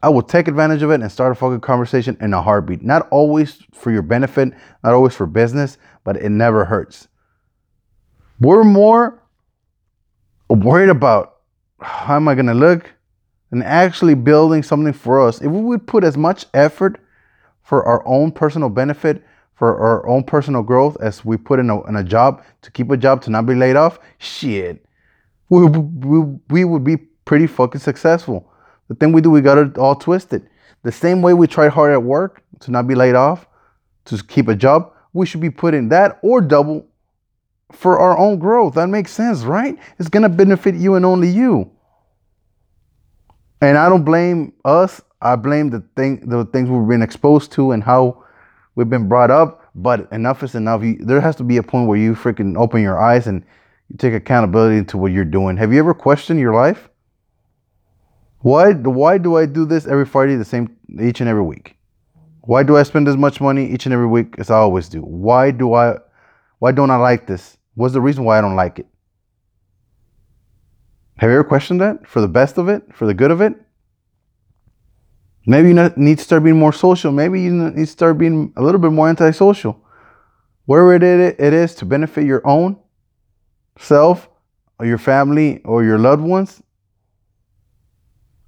I 0.03 0.09
will 0.09 0.21
take 0.21 0.47
advantage 0.47 0.83
of 0.83 0.91
it 0.91 1.01
and 1.01 1.11
start 1.11 1.31
a 1.31 1.35
fucking 1.35 1.61
conversation 1.61 2.17
in 2.21 2.33
a 2.33 2.41
heartbeat. 2.41 2.83
Not 2.83 3.07
always 3.09 3.63
for 3.73 3.91
your 3.91 4.03
benefit, 4.03 4.53
not 4.83 4.93
always 4.93 5.15
for 5.15 5.25
business, 5.25 5.77
but 6.03 6.17
it 6.17 6.29
never 6.29 6.65
hurts. 6.65 7.07
We're 8.39 8.63
more 8.63 9.23
worried 10.49 10.89
about 10.89 11.37
how 11.79 12.17
am 12.17 12.27
I 12.27 12.35
to 12.35 12.53
look 12.53 12.93
and 13.51 13.63
actually 13.63 14.13
building 14.13 14.63
something 14.63 14.93
for 14.93 15.25
us. 15.27 15.41
If 15.41 15.51
we 15.51 15.61
would 15.61 15.87
put 15.87 16.03
as 16.03 16.17
much 16.17 16.45
effort 16.53 16.99
for 17.63 17.83
our 17.85 18.05
own 18.05 18.31
personal 18.31 18.69
benefit, 18.69 19.23
for 19.55 19.79
our 19.79 20.07
own 20.07 20.23
personal 20.23 20.61
growth 20.61 20.97
as 20.99 21.23
we 21.23 21.37
put 21.37 21.59
in 21.59 21.69
a, 21.69 21.81
in 21.87 21.95
a 21.95 22.03
job 22.03 22.43
to 22.61 22.69
keep 22.69 22.91
a 22.91 22.97
job 22.97 23.21
to 23.23 23.29
not 23.31 23.45
be 23.45 23.55
laid 23.55 23.75
off, 23.75 23.99
shit, 24.17 24.85
we, 25.49 25.65
we, 25.65 26.19
we 26.49 26.65
would 26.65 26.83
be 26.83 26.97
pretty 27.25 27.47
fucking 27.47 27.81
successful. 27.81 28.51
The 28.87 28.95
thing 28.95 29.11
we 29.11 29.21
do, 29.21 29.31
we 29.31 29.41
got 29.41 29.57
it 29.57 29.77
all 29.77 29.95
twisted. 29.95 30.47
The 30.83 30.91
same 30.91 31.21
way 31.21 31.33
we 31.33 31.47
try 31.47 31.67
hard 31.67 31.91
at 31.91 32.03
work 32.03 32.43
to 32.61 32.71
not 32.71 32.87
be 32.87 32.95
laid 32.95 33.15
off, 33.15 33.47
to 34.05 34.23
keep 34.23 34.47
a 34.47 34.55
job, 34.55 34.93
we 35.13 35.25
should 35.25 35.41
be 35.41 35.49
putting 35.49 35.89
that 35.89 36.19
or 36.21 36.41
double 36.41 36.87
for 37.71 37.99
our 37.99 38.17
own 38.17 38.37
growth. 38.37 38.75
That 38.75 38.87
makes 38.87 39.11
sense, 39.11 39.41
right? 39.41 39.77
It's 39.97 40.09
gonna 40.09 40.29
benefit 40.29 40.75
you 40.75 40.95
and 40.95 41.05
only 41.05 41.29
you. 41.29 41.71
And 43.61 43.77
I 43.77 43.89
don't 43.89 44.03
blame 44.03 44.53
us. 44.63 45.01
I 45.21 45.35
blame 45.35 45.71
the 45.71 45.83
thing, 45.95 46.29
the 46.29 46.45
things 46.45 46.69
we've 46.69 46.87
been 46.87 47.01
exposed 47.01 47.51
to, 47.53 47.71
and 47.71 47.83
how 47.83 48.23
we've 48.75 48.89
been 48.89 49.07
brought 49.07 49.31
up. 49.31 49.63
But 49.73 50.07
enough 50.11 50.43
is 50.43 50.53
enough. 50.53 50.83
You, 50.83 50.97
there 50.99 51.19
has 51.19 51.35
to 51.37 51.43
be 51.43 51.57
a 51.57 51.63
point 51.63 51.87
where 51.87 51.97
you 51.97 52.13
freaking 52.13 52.57
open 52.57 52.81
your 52.81 53.01
eyes 53.01 53.25
and 53.25 53.43
take 53.97 54.13
accountability 54.13 54.77
into 54.77 54.97
what 54.97 55.11
you're 55.11 55.25
doing. 55.25 55.57
Have 55.57 55.73
you 55.73 55.79
ever 55.79 55.93
questioned 55.93 56.39
your 56.39 56.53
life? 56.53 56.89
Why, 58.45 58.73
why 58.73 59.17
do 59.17 59.37
I 59.37 59.47
do 59.47 59.65
this 59.65 59.87
every 59.87 60.05
Friday 60.05 60.35
the 60.35 60.45
same 60.45 60.77
each 61.01 61.19
and 61.19 61.27
every 61.27 61.41
week? 61.41 61.77
Why 62.41 62.61
do 62.61 62.77
I 62.77 62.83
spend 62.83 63.07
as 63.07 63.17
much 63.17 63.41
money 63.41 63.65
each 63.65 63.87
and 63.87 63.93
every 63.93 64.05
week 64.05 64.35
as 64.37 64.51
I 64.51 64.57
always 64.57 64.87
do? 64.87 64.99
Why 64.99 65.49
do 65.49 65.73
I 65.73 65.95
why 66.59 66.71
don't 66.71 66.91
I 66.91 66.97
like 66.97 67.25
this? 67.25 67.57
What's 67.73 67.95
the 67.95 68.01
reason 68.01 68.23
why 68.23 68.37
I 68.37 68.41
don't 68.41 68.55
like 68.55 68.77
it? 68.77 68.85
Have 71.17 71.31
you 71.31 71.37
ever 71.37 71.43
questioned 71.43 71.81
that 71.81 72.07
for 72.07 72.21
the 72.21 72.27
best 72.27 72.59
of 72.59 72.69
it, 72.69 72.83
for 72.93 73.07
the 73.07 73.15
good 73.15 73.31
of 73.31 73.41
it? 73.41 73.55
Maybe 75.47 75.69
you 75.69 75.91
need 75.95 76.19
to 76.19 76.23
start 76.23 76.43
being 76.43 76.59
more 76.59 76.71
social. 76.71 77.11
Maybe 77.11 77.41
you 77.41 77.51
need 77.51 77.75
to 77.75 77.87
start 77.87 78.19
being 78.19 78.53
a 78.57 78.61
little 78.61 78.79
bit 78.79 78.91
more 78.91 79.09
antisocial. 79.09 79.83
Wherever 80.65 80.93
it 80.93 81.53
is 81.53 81.73
to 81.75 81.85
benefit 81.85 82.27
your 82.27 82.45
own 82.45 82.77
self 83.79 84.29
or 84.77 84.85
your 84.85 84.99
family 84.99 85.63
or 85.63 85.83
your 85.83 85.97
loved 85.97 86.21
ones, 86.21 86.61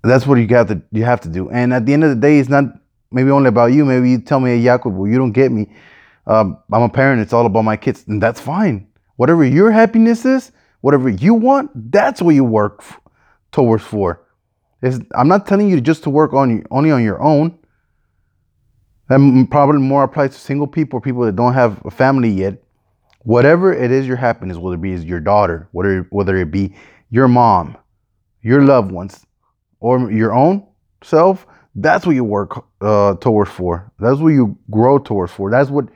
that's 0.07 0.25
what 0.27 0.35
you 0.35 0.47
got 0.47 0.67
to 0.69 0.81
you 0.91 1.03
have 1.03 1.21
to 1.21 1.29
do. 1.29 1.49
And 1.49 1.73
at 1.73 1.85
the 1.85 1.93
end 1.93 2.03
of 2.03 2.09
the 2.09 2.15
day, 2.15 2.39
it's 2.39 2.49
not 2.49 2.65
maybe 3.11 3.31
only 3.31 3.49
about 3.49 3.73
you. 3.73 3.85
Maybe 3.85 4.11
you 4.11 4.21
tell 4.21 4.39
me, 4.39 4.51
hey, 4.51 4.63
Jacob, 4.63 4.95
well, 4.95 5.09
you 5.09 5.17
don't 5.17 5.31
get 5.31 5.51
me. 5.51 5.67
Um, 6.25 6.57
I'm 6.71 6.83
a 6.83 6.89
parent. 6.89 7.21
It's 7.21 7.33
all 7.33 7.45
about 7.45 7.63
my 7.63 7.77
kids, 7.77 8.05
and 8.07 8.21
that's 8.21 8.39
fine. 8.39 8.87
Whatever 9.15 9.45
your 9.45 9.71
happiness 9.71 10.25
is, 10.25 10.51
whatever 10.81 11.09
you 11.09 11.33
want, 11.33 11.71
that's 11.91 12.21
what 12.21 12.35
you 12.35 12.43
work 12.43 12.77
f- 12.79 12.99
towards 13.51 13.83
for. 13.83 14.21
It's, 14.81 14.99
I'm 15.15 15.27
not 15.27 15.47
telling 15.47 15.69
you 15.69 15.81
just 15.81 16.03
to 16.03 16.09
work 16.09 16.33
on 16.33 16.63
only 16.69 16.91
on 16.91 17.03
your 17.03 17.21
own. 17.21 17.57
That 19.09 19.47
probably 19.49 19.81
more 19.81 20.03
applies 20.03 20.31
to 20.31 20.39
single 20.39 20.67
people 20.67 20.97
or 20.97 21.01
people 21.01 21.23
that 21.23 21.35
don't 21.35 21.53
have 21.53 21.81
a 21.85 21.91
family 21.91 22.29
yet. 22.29 22.61
Whatever 23.21 23.73
it 23.73 23.91
is 23.91 24.05
your 24.05 24.17
happiness, 24.17 24.57
whether 24.57 24.75
it 24.75 24.81
be 24.81 24.91
your 24.91 25.19
daughter, 25.19 25.67
whether 25.71 26.07
whether 26.11 26.35
it 26.37 26.51
be 26.51 26.75
your 27.09 27.27
mom, 27.27 27.77
your 28.41 28.61
loved 28.61 28.91
ones, 28.91 29.25
or 29.79 30.11
your 30.11 30.33
own 30.33 30.65
self, 31.03 31.45
that's 31.75 32.05
what 32.05 32.15
you 32.15 32.23
work 32.23 32.65
uh, 32.81 33.15
towards 33.15 33.51
for. 33.51 33.91
That's 33.99 34.19
what 34.19 34.29
you 34.29 34.57
grow 34.71 34.97
towards 34.97 35.31
for. 35.31 35.51
That's 35.51 35.69
what 35.69 35.89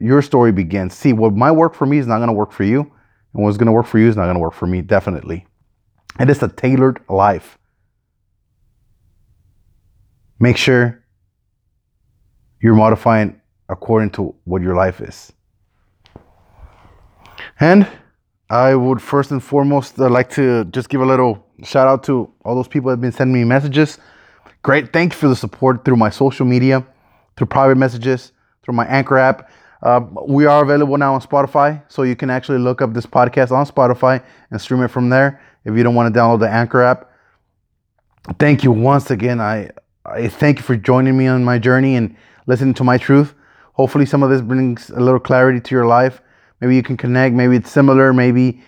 your 0.00 0.22
story 0.22 0.52
begins. 0.52 0.94
See, 0.94 1.12
what 1.12 1.34
might 1.34 1.52
work 1.52 1.74
for 1.74 1.86
me 1.86 1.98
is 1.98 2.06
not 2.06 2.18
going 2.18 2.28
to 2.28 2.34
work 2.34 2.52
for 2.52 2.64
you, 2.64 2.80
and 2.80 3.44
what's 3.44 3.56
going 3.56 3.66
to 3.66 3.72
work 3.72 3.86
for 3.86 3.98
you 3.98 4.08
is 4.08 4.16
not 4.16 4.24
going 4.24 4.34
to 4.34 4.40
work 4.40 4.54
for 4.54 4.66
me, 4.66 4.82
definitely. 4.82 5.46
And 6.18 6.28
It 6.28 6.36
is 6.36 6.42
a 6.42 6.48
tailored 6.48 7.00
life. 7.08 7.58
Make 10.40 10.56
sure 10.56 11.02
you're 12.60 12.74
modifying 12.74 13.40
according 13.68 14.10
to 14.10 14.34
what 14.44 14.62
your 14.62 14.74
life 14.74 15.00
is. 15.00 15.32
And 17.60 17.86
I 18.50 18.74
would 18.74 19.00
first 19.00 19.30
and 19.30 19.42
foremost 19.42 19.98
uh, 19.98 20.08
like 20.08 20.30
to 20.30 20.64
just 20.66 20.88
give 20.88 21.00
a 21.00 21.06
little 21.06 21.43
shout 21.62 21.88
out 21.88 22.02
to 22.04 22.30
all 22.44 22.54
those 22.54 22.68
people 22.68 22.88
that 22.88 22.94
have 22.94 23.00
been 23.00 23.12
sending 23.12 23.34
me 23.34 23.44
messages. 23.44 23.98
Great. 24.62 24.92
Thank 24.92 25.12
you 25.12 25.18
for 25.18 25.28
the 25.28 25.36
support 25.36 25.84
through 25.84 25.96
my 25.96 26.10
social 26.10 26.46
media, 26.46 26.84
through 27.36 27.46
private 27.48 27.76
messages, 27.76 28.32
through 28.62 28.74
my 28.74 28.86
Anchor 28.86 29.18
app. 29.18 29.50
Uh, 29.82 30.00
we 30.26 30.46
are 30.46 30.62
available 30.62 30.96
now 30.96 31.12
on 31.12 31.20
Spotify, 31.20 31.82
so 31.88 32.02
you 32.02 32.16
can 32.16 32.30
actually 32.30 32.58
look 32.58 32.80
up 32.80 32.94
this 32.94 33.04
podcast 33.04 33.50
on 33.50 33.66
Spotify 33.66 34.24
and 34.50 34.58
stream 34.58 34.82
it 34.82 34.88
from 34.88 35.10
there 35.10 35.42
if 35.64 35.76
you 35.76 35.82
don't 35.82 35.94
want 35.94 36.12
to 36.12 36.18
download 36.18 36.40
the 36.40 36.48
Anchor 36.48 36.82
app. 36.82 37.10
Thank 38.38 38.64
you 38.64 38.72
once 38.72 39.10
again. 39.10 39.40
I, 39.40 39.70
I 40.06 40.28
thank 40.28 40.58
you 40.58 40.62
for 40.62 40.76
joining 40.76 41.16
me 41.18 41.26
on 41.26 41.44
my 41.44 41.58
journey 41.58 41.96
and 41.96 42.16
listening 42.46 42.72
to 42.74 42.84
my 42.84 42.96
truth. 42.96 43.34
Hopefully, 43.74 44.06
some 44.06 44.22
of 44.22 44.30
this 44.30 44.40
brings 44.40 44.88
a 44.88 45.00
little 45.00 45.20
clarity 45.20 45.60
to 45.60 45.74
your 45.74 45.84
life. 45.86 46.22
Maybe 46.60 46.74
you 46.76 46.82
can 46.82 46.96
connect. 46.96 47.34
Maybe 47.34 47.56
it's 47.56 47.70
similar. 47.70 48.14
Maybe 48.14 48.62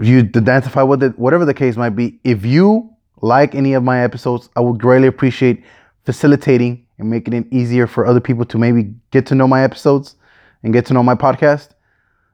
you 0.00 0.18
identify 0.20 0.82
with 0.82 1.02
it. 1.02 1.18
Whatever 1.18 1.44
the 1.44 1.54
case 1.54 1.76
might 1.76 1.90
be. 1.90 2.18
If 2.24 2.44
you 2.44 2.90
like 3.20 3.54
any 3.54 3.72
of 3.74 3.82
my 3.82 4.02
episodes, 4.02 4.48
I 4.56 4.60
would 4.60 4.80
greatly 4.80 5.08
appreciate 5.08 5.62
facilitating 6.04 6.86
and 6.98 7.08
making 7.08 7.34
it 7.34 7.46
easier 7.52 7.86
for 7.86 8.06
other 8.06 8.20
people 8.20 8.44
to 8.46 8.58
maybe 8.58 8.94
get 9.10 9.26
to 9.26 9.34
know 9.34 9.46
my 9.46 9.62
episodes 9.62 10.16
and 10.62 10.72
get 10.72 10.86
to 10.86 10.94
know 10.94 11.02
my 11.02 11.14
podcast. 11.14 11.70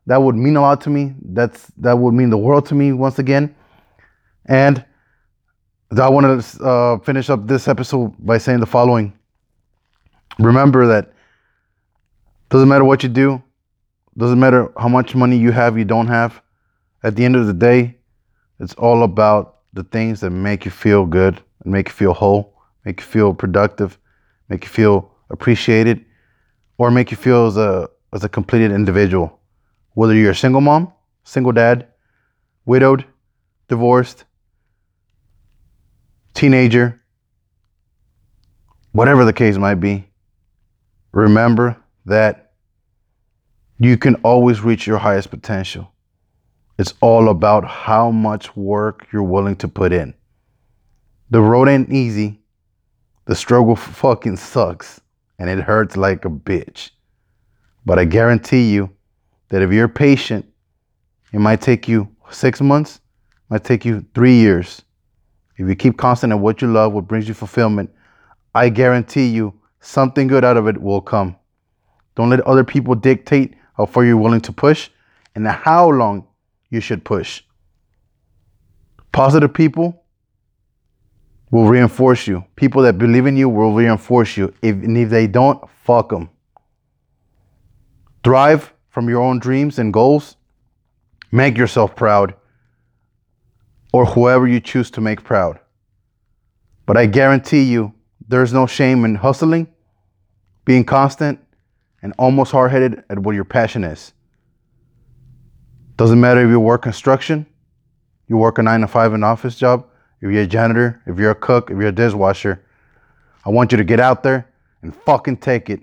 That 0.07 0.23
would 0.23 0.37
mean 0.37 0.57
a 0.57 0.63
lot 0.63 0.81
to 0.83 0.91
me. 0.91 1.15
That's 1.23 1.67
that 1.79 1.99
would 1.99 2.15
mean 2.15 2.31
the 2.31 2.39
world 2.39 2.67
to 2.67 2.75
me 2.75 2.93
once 2.93 3.19
again. 3.19 3.55
And 4.47 4.85
I 5.97 6.09
want 6.09 6.43
to 6.43 6.65
uh, 6.65 6.99
finish 6.99 7.31
up 7.31 7.47
this 7.47 7.69
episode 7.69 8.15
by 8.19 8.39
saying 8.39 8.61
the 8.61 8.67
following. 8.67 9.13
Remember 10.39 10.87
that 10.87 11.13
doesn't 12.51 12.69
matter 12.69 12.85
what 12.85 13.03
you 13.03 13.09
do, 13.09 13.43
doesn't 14.17 14.39
matter 14.39 14.73
how 14.79 14.89
much 14.89 15.15
money 15.15 15.37
you 15.37 15.51
have, 15.53 15.77
you 15.77 15.85
don't 15.85 16.07
have. 16.07 16.41
At 17.03 17.17
the 17.17 17.25
end 17.25 17.37
of 17.37 17.47
the 17.47 17.53
day, 17.53 17.97
it's 18.59 18.75
all 18.75 19.05
about 19.05 19.59
the 19.73 19.85
things 19.85 20.21
that 20.21 20.31
make 20.31 20.65
you 20.65 20.71
feel 20.71 21.07
good 21.07 21.41
and 21.63 21.73
make 21.73 21.89
you 21.89 21.95
feel 21.95 22.13
whole, 22.13 22.61
make 22.85 23.01
you 23.01 23.07
feel 23.07 23.35
productive, 23.35 23.99
make 24.49 24.65
you 24.65 24.71
feel 24.71 25.11
appreciated, 25.31 26.05
or 26.77 26.91
make 26.91 27.11
you 27.11 27.17
feel 27.17 27.47
as 27.47 27.57
a 27.57 27.89
as 28.13 28.25
a 28.25 28.29
completed 28.29 28.73
individual. 28.73 29.39
Whether 29.95 30.15
you're 30.15 30.33
a 30.33 30.37
single 30.37 30.61
mom, 30.61 30.93
single 31.25 31.53
dad, 31.53 31.89
widowed, 32.65 33.05
divorced, 33.69 34.25
teenager, 36.35 37.01
whatever 38.93 39.25
the 39.25 39.33
case 39.33 39.57
might 39.57 39.77
be, 39.77 40.09
remember 41.13 41.77
that 42.07 42.53
you 43.79 43.97
can 43.97 44.17
always 44.17 44.61
reach 44.61 44.87
your 44.87 44.99
highest 44.99 45.31
potential. 45.31 45.93
It's 46.79 46.95
all 47.01 47.29
about 47.29 47.65
how 47.65 48.13
much 48.13 48.57
work 48.57 49.09
you're 49.13 49.25
willing 49.25 49.57
to 49.57 49.67
put 49.67 49.93
in. 49.93 50.15
The 51.29 51.41
road 51.41 51.69
ain't 51.69 51.91
easy, 51.91 52.41
the 53.25 53.35
struggle 53.35 53.75
fucking 53.75 54.37
sucks 54.37 55.01
and 55.41 55.51
it 55.51 55.59
hurts 55.59 55.97
like 55.97 56.25
a 56.25 56.31
bitch. 56.31 56.91
But 57.85 57.99
I 57.99 58.05
guarantee 58.05 58.71
you 58.71 58.91
that 59.49 59.61
if 59.61 59.73
you're 59.73 59.89
patient, 59.89 60.47
it 61.33 61.41
might 61.41 61.61
take 61.61 61.89
you 61.89 62.09
six 62.31 62.61
months, 62.61 63.01
might 63.49 63.65
take 63.65 63.85
you 63.85 64.07
three 64.15 64.37
years. 64.37 64.83
If 65.57 65.69
you 65.69 65.75
keep 65.75 65.97
constant 65.97 66.33
at 66.33 66.39
what 66.39 66.63
you 66.63 66.69
love, 66.69 66.93
what 66.93 67.09
brings 67.09 67.27
you 67.27 67.35
fulfillment, 67.35 67.91
I 68.55 68.69
guarantee 68.69 69.27
you 69.27 69.53
something 69.81 70.29
good 70.29 70.45
out 70.45 70.57
of 70.57 70.69
it 70.69 70.81
will 70.81 71.01
come. 71.01 71.35
Don't 72.15 72.31
let 72.31 72.41
other 72.43 72.63
people 72.63 72.95
dictate 72.95 73.55
how 73.77 73.87
far 73.87 74.05
you're 74.05 74.17
willing 74.17 74.41
to 74.43 74.53
push 74.53 74.91
and 75.35 75.47
how 75.47 75.91
long 75.91 76.28
you 76.71 76.81
should 76.81 77.05
push. 77.05 77.43
Positive 79.13 79.53
people 79.53 80.05
will 81.51 81.67
reinforce 81.67 82.27
you. 82.27 82.45
People 82.57 82.83
that 82.83 82.99
believe 82.99 83.27
in 83.27 83.37
you 83.37 83.49
will 83.49 83.73
reinforce 83.73 84.37
you. 84.37 84.53
If, 84.63 84.75
and 84.77 84.97
if 84.97 85.11
they 85.11 85.27
don't, 85.27 85.63
fuck 85.85 86.11
them. 86.11 86.29
Thrive 88.23 88.73
from 88.91 89.09
your 89.09 89.23
own 89.23 89.39
dreams 89.39 89.79
and 89.79 89.93
goals. 89.93 90.37
Make 91.33 91.57
yourself 91.57 91.97
proud. 91.97 92.35
Or 93.93 94.05
whoever 94.05 94.47
you 94.47 94.61
choose 94.61 94.91
to 94.93 95.01
make 95.01 95.25
proud. 95.25 95.59
But 96.85 96.97
I 96.97 97.07
guarantee 97.07 97.63
you, 97.63 97.95
there's 98.29 98.53
no 98.53 98.67
shame 98.67 99.05
in 99.05 99.15
hustling, 99.15 99.69
being 100.65 100.85
constant, 100.85 101.41
and 102.03 102.13
almost 102.19 102.53
hard 102.53 102.71
headed 102.71 103.05
at 103.09 103.19
what 103.19 103.35
your 103.35 103.45
passion 103.45 103.85
is. 103.85 104.13
Doesn't 105.99 106.21
matter 106.21 106.41
if 106.45 106.49
you 106.49 106.61
work 106.61 106.83
construction, 106.83 107.45
you 108.29 108.37
work 108.37 108.59
a 108.59 108.63
nine 108.63 108.83
to 108.83 108.87
five 108.87 109.15
in 109.15 109.25
office 109.25 109.57
job, 109.57 109.85
if 110.21 110.31
you're 110.31 110.43
a 110.43 110.47
janitor, 110.47 111.03
if 111.07 111.19
you're 111.19 111.33
a 111.33 111.35
cook, 111.35 111.73
if 111.73 111.77
you're 111.77 111.89
a 111.89 111.93
dishwasher, 111.93 112.65
I 113.45 113.51
want 113.51 113.73
you 113.73 113.79
to 113.79 113.85
get 113.85 113.99
out 113.99 114.23
there 114.23 114.49
and 114.83 114.95
fucking 114.95 115.39
take 115.39 115.71
it. 115.71 115.81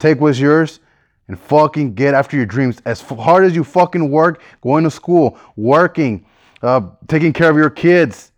Take 0.00 0.20
what's 0.20 0.40
yours 0.40 0.80
and 1.28 1.38
fucking 1.38 1.94
get 1.94 2.12
after 2.12 2.36
your 2.36 2.44
dreams. 2.44 2.82
As 2.86 3.02
hard 3.02 3.44
as 3.44 3.54
you 3.54 3.62
fucking 3.62 4.10
work, 4.10 4.42
going 4.62 4.82
to 4.82 4.90
school, 4.90 5.38
working, 5.54 6.26
uh, 6.60 6.80
taking 7.06 7.32
care 7.32 7.48
of 7.48 7.56
your 7.56 7.70
kids, 7.70 8.32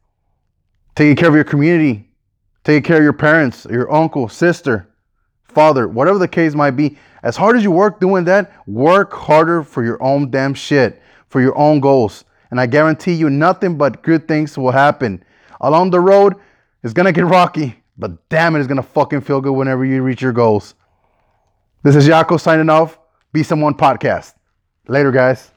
taking 0.94 1.16
care 1.16 1.30
of 1.30 1.34
your 1.34 1.44
community, 1.44 2.06
taking 2.64 2.82
care 2.82 2.98
of 2.98 3.02
your 3.02 3.14
parents, 3.14 3.66
your 3.70 3.90
uncle, 3.90 4.28
sister, 4.28 4.90
father, 5.44 5.88
whatever 5.88 6.18
the 6.18 6.28
case 6.28 6.54
might 6.54 6.72
be. 6.72 6.98
As 7.22 7.34
hard 7.34 7.56
as 7.56 7.62
you 7.62 7.70
work 7.70 7.98
doing 7.98 8.24
that, 8.24 8.52
work 8.68 9.10
harder 9.14 9.62
for 9.62 9.82
your 9.82 10.02
own 10.02 10.30
damn 10.30 10.52
shit, 10.52 11.00
for 11.34 11.40
your 11.40 11.58
own 11.58 11.80
goals. 11.80 12.24
And 12.52 12.60
I 12.60 12.66
guarantee 12.66 13.14
you, 13.14 13.28
nothing 13.28 13.76
but 13.76 14.04
good 14.04 14.28
things 14.28 14.56
will 14.56 14.70
happen. 14.70 15.24
Along 15.60 15.90
the 15.90 15.98
road, 15.98 16.36
it's 16.84 16.92
gonna 16.92 17.10
get 17.10 17.24
rocky, 17.38 17.82
but 17.98 18.28
damn 18.28 18.54
it, 18.54 18.60
it's 18.60 18.68
gonna 18.68 18.84
fucking 18.84 19.22
feel 19.22 19.40
good 19.40 19.50
whenever 19.50 19.84
you 19.84 20.00
reach 20.00 20.22
your 20.22 20.30
goals. 20.30 20.76
This 21.82 21.96
is 21.96 22.06
Yako 22.06 22.40
signing 22.40 22.70
off. 22.70 23.00
Be 23.32 23.42
Someone 23.42 23.74
Podcast. 23.74 24.34
Later, 24.86 25.10
guys. 25.10 25.50